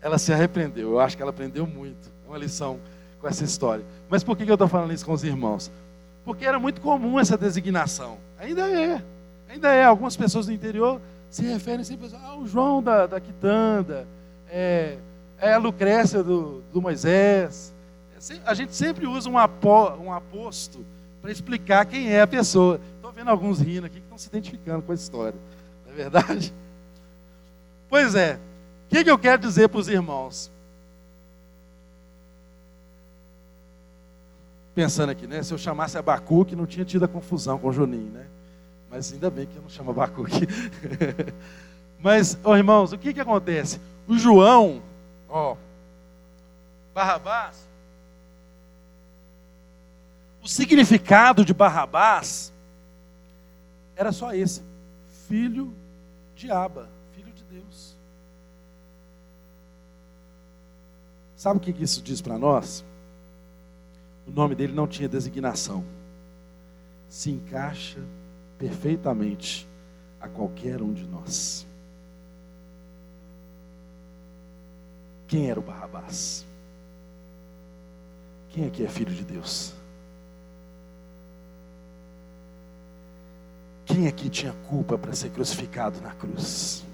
[0.00, 0.90] Ela se arrependeu.
[0.90, 2.10] Eu acho que ela aprendeu muito.
[2.24, 2.80] É uma lição
[3.26, 3.84] com essa história.
[4.08, 5.70] Mas por que eu estou falando isso com os irmãos?
[6.24, 8.18] Porque era muito comum essa designação.
[8.38, 9.02] Ainda é.
[9.48, 9.84] Ainda é.
[9.84, 14.06] Algumas pessoas do interior se referem sempre ao ah, João da, da Quitanda,
[14.48, 14.98] é,
[15.38, 17.74] é a Lucrécia do, do Moisés.
[18.44, 20.86] A gente sempre usa um, apo, um aposto
[21.20, 22.80] para explicar quem é a pessoa.
[22.94, 25.38] Estou vendo alguns rindo aqui que estão se identificando com a história.
[25.84, 26.54] Não é verdade?
[27.88, 28.38] Pois é.
[28.86, 30.50] O que, que eu quero dizer para os irmãos?
[34.76, 35.42] Pensando aqui, né?
[35.42, 38.26] Se eu chamasse Abacuque, não tinha tido a confusão com o Juninho, né?
[38.90, 40.46] Mas ainda bem que eu não chamo Abacuque.
[41.98, 43.80] Mas, oh, irmãos, o que, que acontece?
[44.06, 44.82] O João,
[45.30, 45.56] ó,
[46.92, 47.66] Barrabás,
[50.42, 52.52] o significado de Barrabás
[53.96, 54.62] era só esse:
[55.26, 55.72] filho
[56.34, 57.96] de Aba, filho de Deus.
[61.34, 62.84] Sabe o que isso diz para nós?
[64.26, 65.84] O nome dele não tinha designação.
[67.08, 68.00] Se encaixa
[68.58, 69.68] perfeitamente
[70.20, 71.66] a qualquer um de nós.
[75.28, 76.44] Quem era o Barrabás?
[78.48, 79.74] Quem aqui é filho de Deus?
[83.84, 86.84] Quem aqui tinha culpa para ser crucificado na cruz?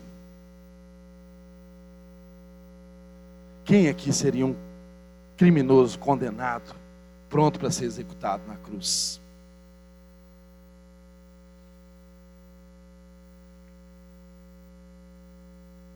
[3.65, 4.57] Quem aqui seria um
[5.37, 6.75] criminoso condenado,
[7.33, 9.19] pronto para ser executado na cruz?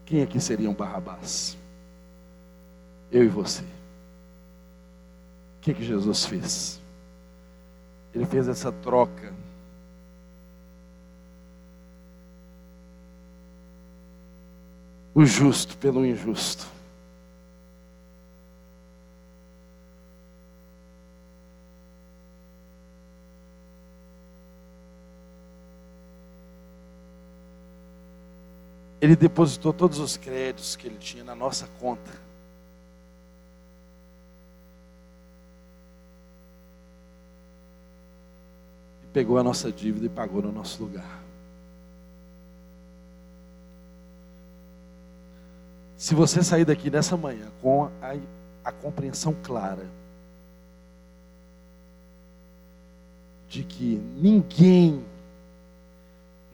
[0.06, 1.58] Quem aqui seria um Barrabás?
[3.12, 3.62] Eu e você.
[3.62, 3.66] O
[5.60, 6.80] que, que Jesus fez?
[8.14, 9.34] Ele fez essa troca
[15.14, 16.75] o justo pelo injusto.
[29.00, 32.10] Ele depositou todos os créditos que ele tinha na nossa conta.
[39.04, 41.22] E pegou a nossa dívida e pagou no nosso lugar.
[45.96, 48.16] Se você sair daqui nessa manhã com a,
[48.64, 49.86] a compreensão clara
[53.48, 55.04] de que ninguém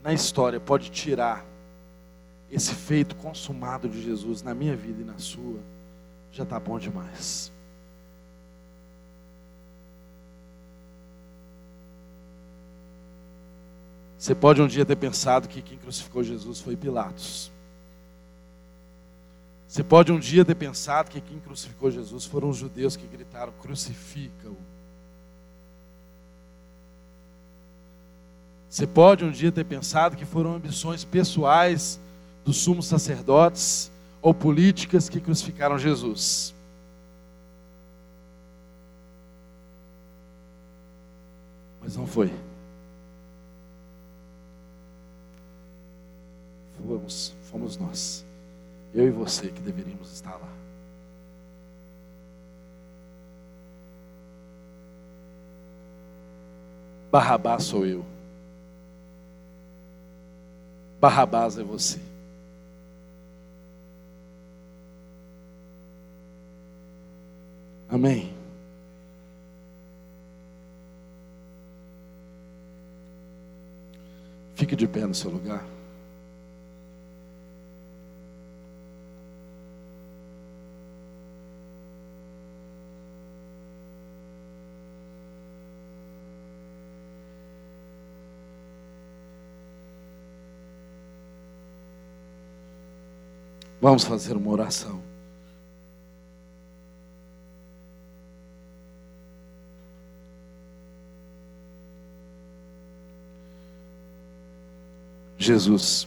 [0.03, 1.45] na história pode tirar
[2.53, 5.59] esse feito consumado de Jesus na minha vida e na sua,
[6.31, 7.51] já está bom demais.
[14.19, 17.51] Você pode um dia ter pensado que quem crucificou Jesus foi Pilatos.
[19.67, 23.53] Você pode um dia ter pensado que quem crucificou Jesus foram os judeus que gritaram:
[23.63, 24.57] crucifica-o.
[28.69, 31.99] Você pode um dia ter pensado que foram ambições pessoais
[32.45, 33.91] dos sumos sacerdotes
[34.21, 36.55] ou políticas que crucificaram Jesus.
[41.81, 42.33] Mas não foi.
[46.79, 48.25] Fomos, fomos nós,
[48.95, 50.53] eu e você, que deveríamos estar lá.
[57.11, 58.05] Barrabás sou eu.
[61.01, 62.01] Barrabás é você.
[67.93, 68.33] Amém.
[74.55, 75.63] Fique de pé no seu lugar.
[93.83, 95.12] Vamos fazer uma oração.
[105.43, 106.07] Jesus.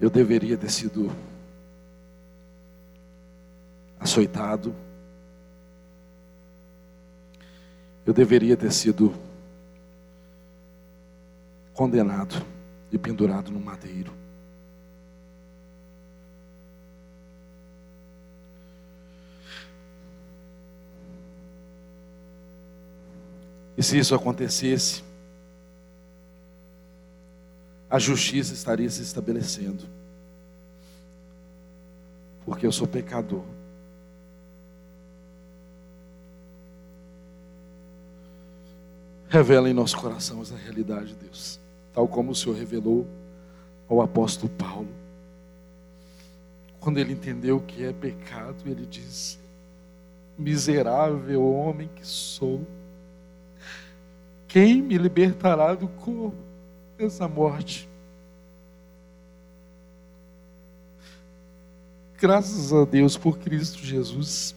[0.00, 1.10] Eu deveria ter sido
[3.98, 4.74] açoitado.
[8.06, 9.14] Eu deveria ter sido
[11.74, 12.44] condenado
[12.90, 14.12] e pendurado no madeiro.
[23.78, 25.04] E se isso acontecesse,
[27.88, 29.84] a justiça estaria se estabelecendo.
[32.44, 33.44] Porque eu sou pecador.
[39.28, 41.60] Revela em nosso coração essa realidade, Deus.
[41.94, 43.06] Tal como o Senhor revelou
[43.88, 44.88] ao apóstolo Paulo.
[46.80, 49.38] Quando ele entendeu o que é pecado, ele disse:
[50.36, 52.66] Miserável homem que sou
[54.48, 56.34] quem me libertará do corpo
[56.96, 57.86] dessa morte?
[62.18, 64.56] Graças a Deus por Cristo Jesus.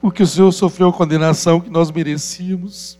[0.00, 2.98] Porque o Senhor sofreu a condenação que nós merecíamos.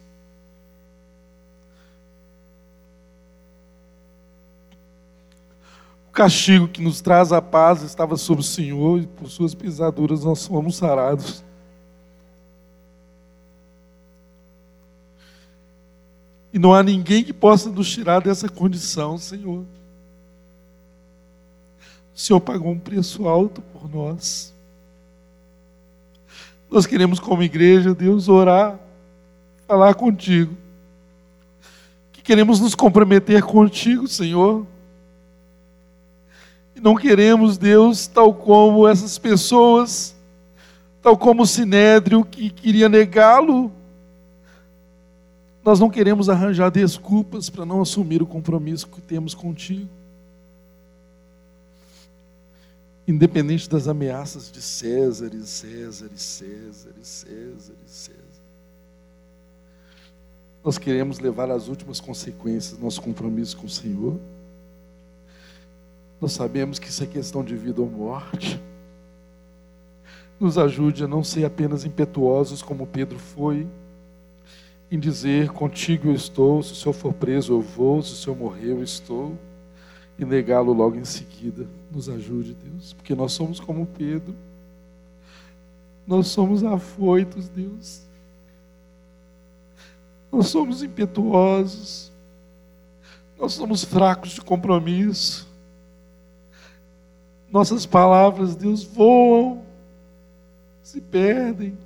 [6.19, 10.45] Castigo que nos traz a paz estava sobre o Senhor e por suas pisaduras nós
[10.45, 11.45] fomos sarados.
[16.53, 19.61] E não há ninguém que possa nos tirar dessa condição, Senhor.
[22.13, 24.53] O Senhor pagou um preço alto por nós.
[26.69, 28.77] Nós queremos, como igreja, Deus, orar,
[29.69, 30.57] falar contigo.
[32.13, 34.67] Que queremos nos comprometer contigo, Senhor
[36.79, 40.15] e não queremos, Deus, tal como essas pessoas,
[41.03, 43.73] tal como o Sinédrio que queria negá-lo.
[45.65, 49.89] Nós não queremos arranjar desculpas para não assumir o compromisso que temos contigo.
[53.09, 58.19] Independente das ameaças de César e César e César e César e César.
[60.63, 64.21] Nós queremos levar as últimas consequências nosso compromisso com o Senhor.
[66.21, 68.61] Nós sabemos que isso é questão de vida ou morte.
[70.39, 73.67] Nos ajude a não ser apenas impetuosos como Pedro foi,
[74.91, 78.37] em dizer: Contigo eu estou, se o Senhor for preso eu vou, se o Senhor
[78.37, 79.37] morrer eu estou.
[80.19, 81.67] e negá-lo logo em seguida.
[81.93, 84.35] Nos ajude, Deus, porque nós somos como Pedro.
[86.07, 88.03] Nós somos afoitos, Deus.
[90.31, 92.11] Nós somos impetuosos.
[93.39, 95.48] Nós somos fracos de compromisso.
[97.51, 99.63] Nossas palavras, Deus, voam,
[100.83, 101.77] se perdem.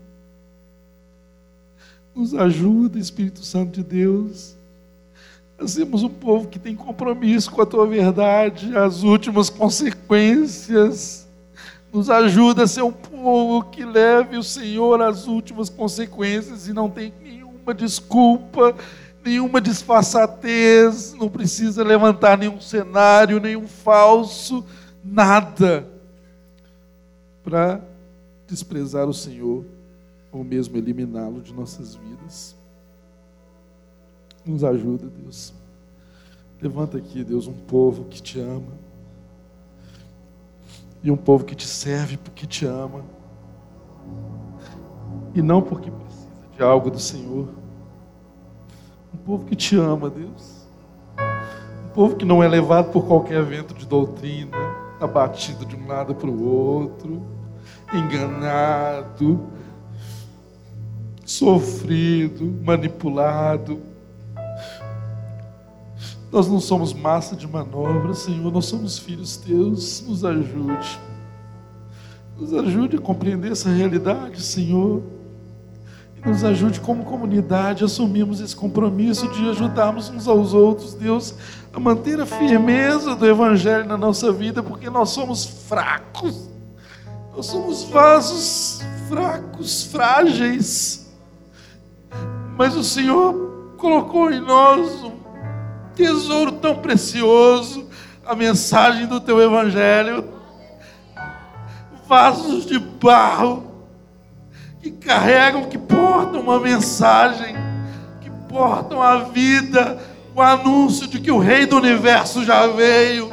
[2.15, 4.57] Nos ajuda, Espírito Santo de Deus.
[5.59, 11.29] Nós um povo que tem compromisso com a tua verdade, as últimas consequências.
[11.93, 16.91] Nos ajuda a ser um povo que leve o Senhor às últimas consequências e não
[16.91, 18.75] tem nenhuma desculpa,
[19.25, 24.65] nenhuma disfarçatez, não precisa levantar nenhum cenário, nenhum falso,
[25.05, 25.89] nada
[27.43, 27.81] para
[28.47, 29.65] desprezar o Senhor
[30.31, 32.57] ou mesmo eliminá-lo de nossas vidas.
[34.45, 35.53] Nos ajuda, Deus.
[36.61, 38.73] Levanta aqui, Deus, um povo que te ama.
[41.03, 43.05] E um povo que te serve porque te ama.
[45.35, 47.49] E não porque precisa de algo do Senhor.
[49.13, 50.67] Um povo que te ama, Deus.
[51.87, 54.57] Um povo que não é levado por qualquer vento de doutrina,
[55.05, 57.23] abatido de um lado para o outro,
[57.93, 59.47] enganado,
[61.25, 63.81] sofrido, manipulado.
[66.31, 71.01] Nós não somos massa de manobra, Senhor, nós somos filhos teus, nos ajude.
[72.39, 75.03] Nos ajude a compreender essa realidade, Senhor.
[76.25, 81.35] Nos ajude como comunidade a assumirmos esse compromisso de ajudarmos uns aos outros, Deus,
[81.73, 86.49] a manter a firmeza do Evangelho na nossa vida, porque nós somos fracos.
[87.35, 91.03] Nós somos vasos fracos, frágeis
[92.57, 95.13] mas o Senhor colocou em nós um
[95.95, 97.89] tesouro tão precioso,
[98.25, 100.25] a mensagem do teu Evangelho,
[102.07, 103.72] vasos de barro
[104.83, 107.55] que carregam, que portam uma mensagem,
[108.21, 109.99] que portam a vida,
[110.35, 113.31] o anúncio de que o Rei do Universo já veio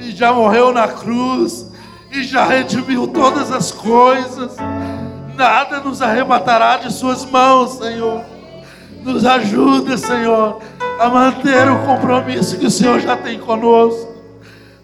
[0.00, 1.70] e já morreu na cruz
[2.10, 4.56] e já redimiu todas as coisas.
[5.36, 8.24] Nada nos arrebatará de Suas mãos, Senhor.
[9.04, 10.60] Nos ajuda, Senhor,
[10.98, 14.12] a manter o compromisso que o Senhor já tem conosco.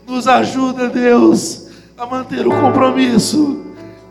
[0.06, 3.67] Nos ajuda, Deus, a manter o compromisso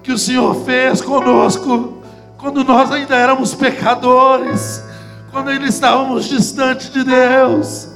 [0.08, 2.01] que o Senhor fez conosco
[2.38, 4.82] quando nós ainda éramos pecadores,
[5.34, 7.89] quando ainda estávamos distantes de Deus,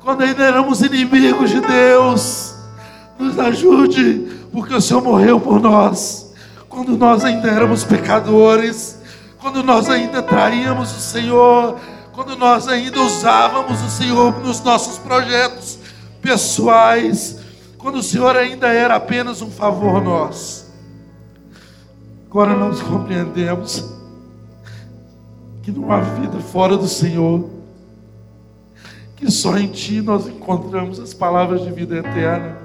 [0.00, 2.54] quando ainda éramos inimigos de Deus.
[3.18, 6.32] Nos ajude, porque o Senhor morreu por nós,
[6.68, 8.96] quando nós ainda éramos pecadores
[9.40, 11.76] quando nós ainda traíamos o Senhor,
[12.12, 15.78] quando nós ainda usávamos o Senhor nos nossos projetos
[16.22, 17.38] pessoais,
[17.78, 20.67] quando o Senhor ainda era apenas um favor nosso.
[22.30, 23.96] Agora nós compreendemos
[25.62, 27.48] que não há vida fora do Senhor,
[29.16, 32.58] que só em Ti nós encontramos as palavras de vida eterna,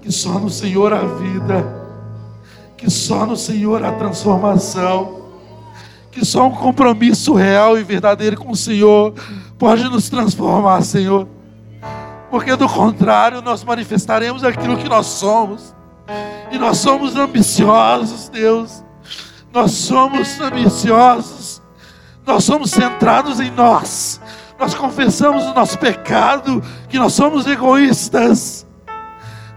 [0.00, 1.64] que só no Senhor há vida,
[2.76, 5.22] que só no Senhor há transformação
[6.12, 9.14] que só um compromisso real e verdadeiro com o Senhor
[9.58, 11.26] pode nos transformar, Senhor.
[12.30, 15.74] Porque do contrário, nós manifestaremos aquilo que nós somos.
[16.50, 18.84] E nós somos ambiciosos, Deus.
[19.52, 21.62] Nós somos ambiciosos.
[22.26, 24.20] Nós somos centrados em nós.
[24.58, 28.66] Nós confessamos o nosso pecado, que nós somos egoístas.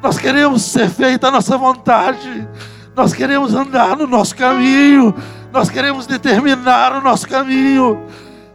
[0.01, 2.47] Nós queremos ser feita a nossa vontade.
[2.95, 5.13] Nós queremos andar no nosso caminho
[5.55, 8.05] nós queremos determinar o nosso caminho,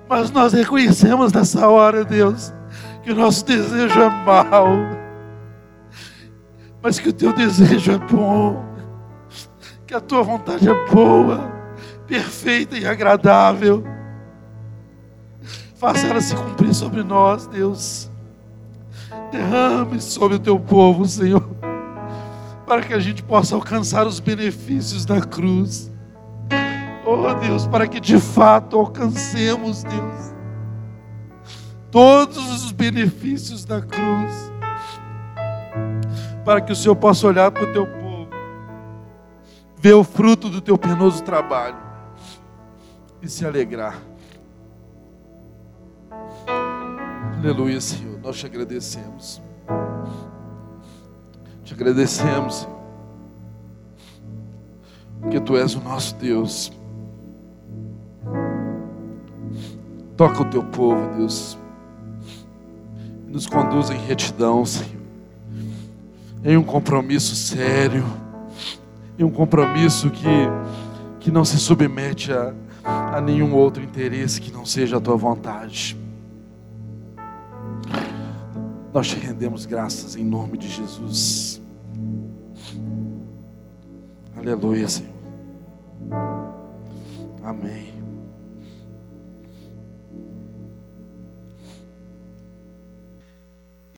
[0.07, 2.53] mas nós reconhecemos nessa hora, Deus,
[3.03, 4.69] que o nosso desejo é mau,
[6.83, 8.65] mas que o teu desejo é bom,
[9.87, 11.51] que a tua vontade é boa,
[12.07, 13.85] perfeita e agradável.
[15.77, 18.11] Faça ela se cumprir sobre nós, Deus.
[19.33, 21.49] Derrame sobre o teu povo, Senhor,
[22.67, 25.91] para que a gente possa alcançar os benefícios da cruz
[27.13, 30.35] Oh Deus, para que de fato alcancemos, Deus,
[31.91, 34.53] todos os benefícios da cruz,
[36.45, 38.29] para que o Senhor possa olhar para o teu povo,
[39.77, 41.77] ver o fruto do teu penoso trabalho
[43.23, 43.99] e se alegrar.
[47.39, 49.41] Aleluia, Senhor, nós te agradecemos.
[51.65, 52.81] Te agradecemos, Senhor,
[55.21, 56.73] porque Tu és o nosso Deus
[60.21, 61.59] Toca o teu povo, Deus.
[63.27, 65.00] Nos conduz em retidão, Senhor.
[66.45, 68.05] Em um compromisso sério,
[69.19, 70.49] em um compromisso que,
[71.21, 75.97] que não se submete a, a nenhum outro interesse que não seja a tua vontade.
[78.93, 81.63] Nós te rendemos graças em nome de Jesus.
[84.37, 85.11] Aleluia, Senhor.
[87.45, 88.00] Amém.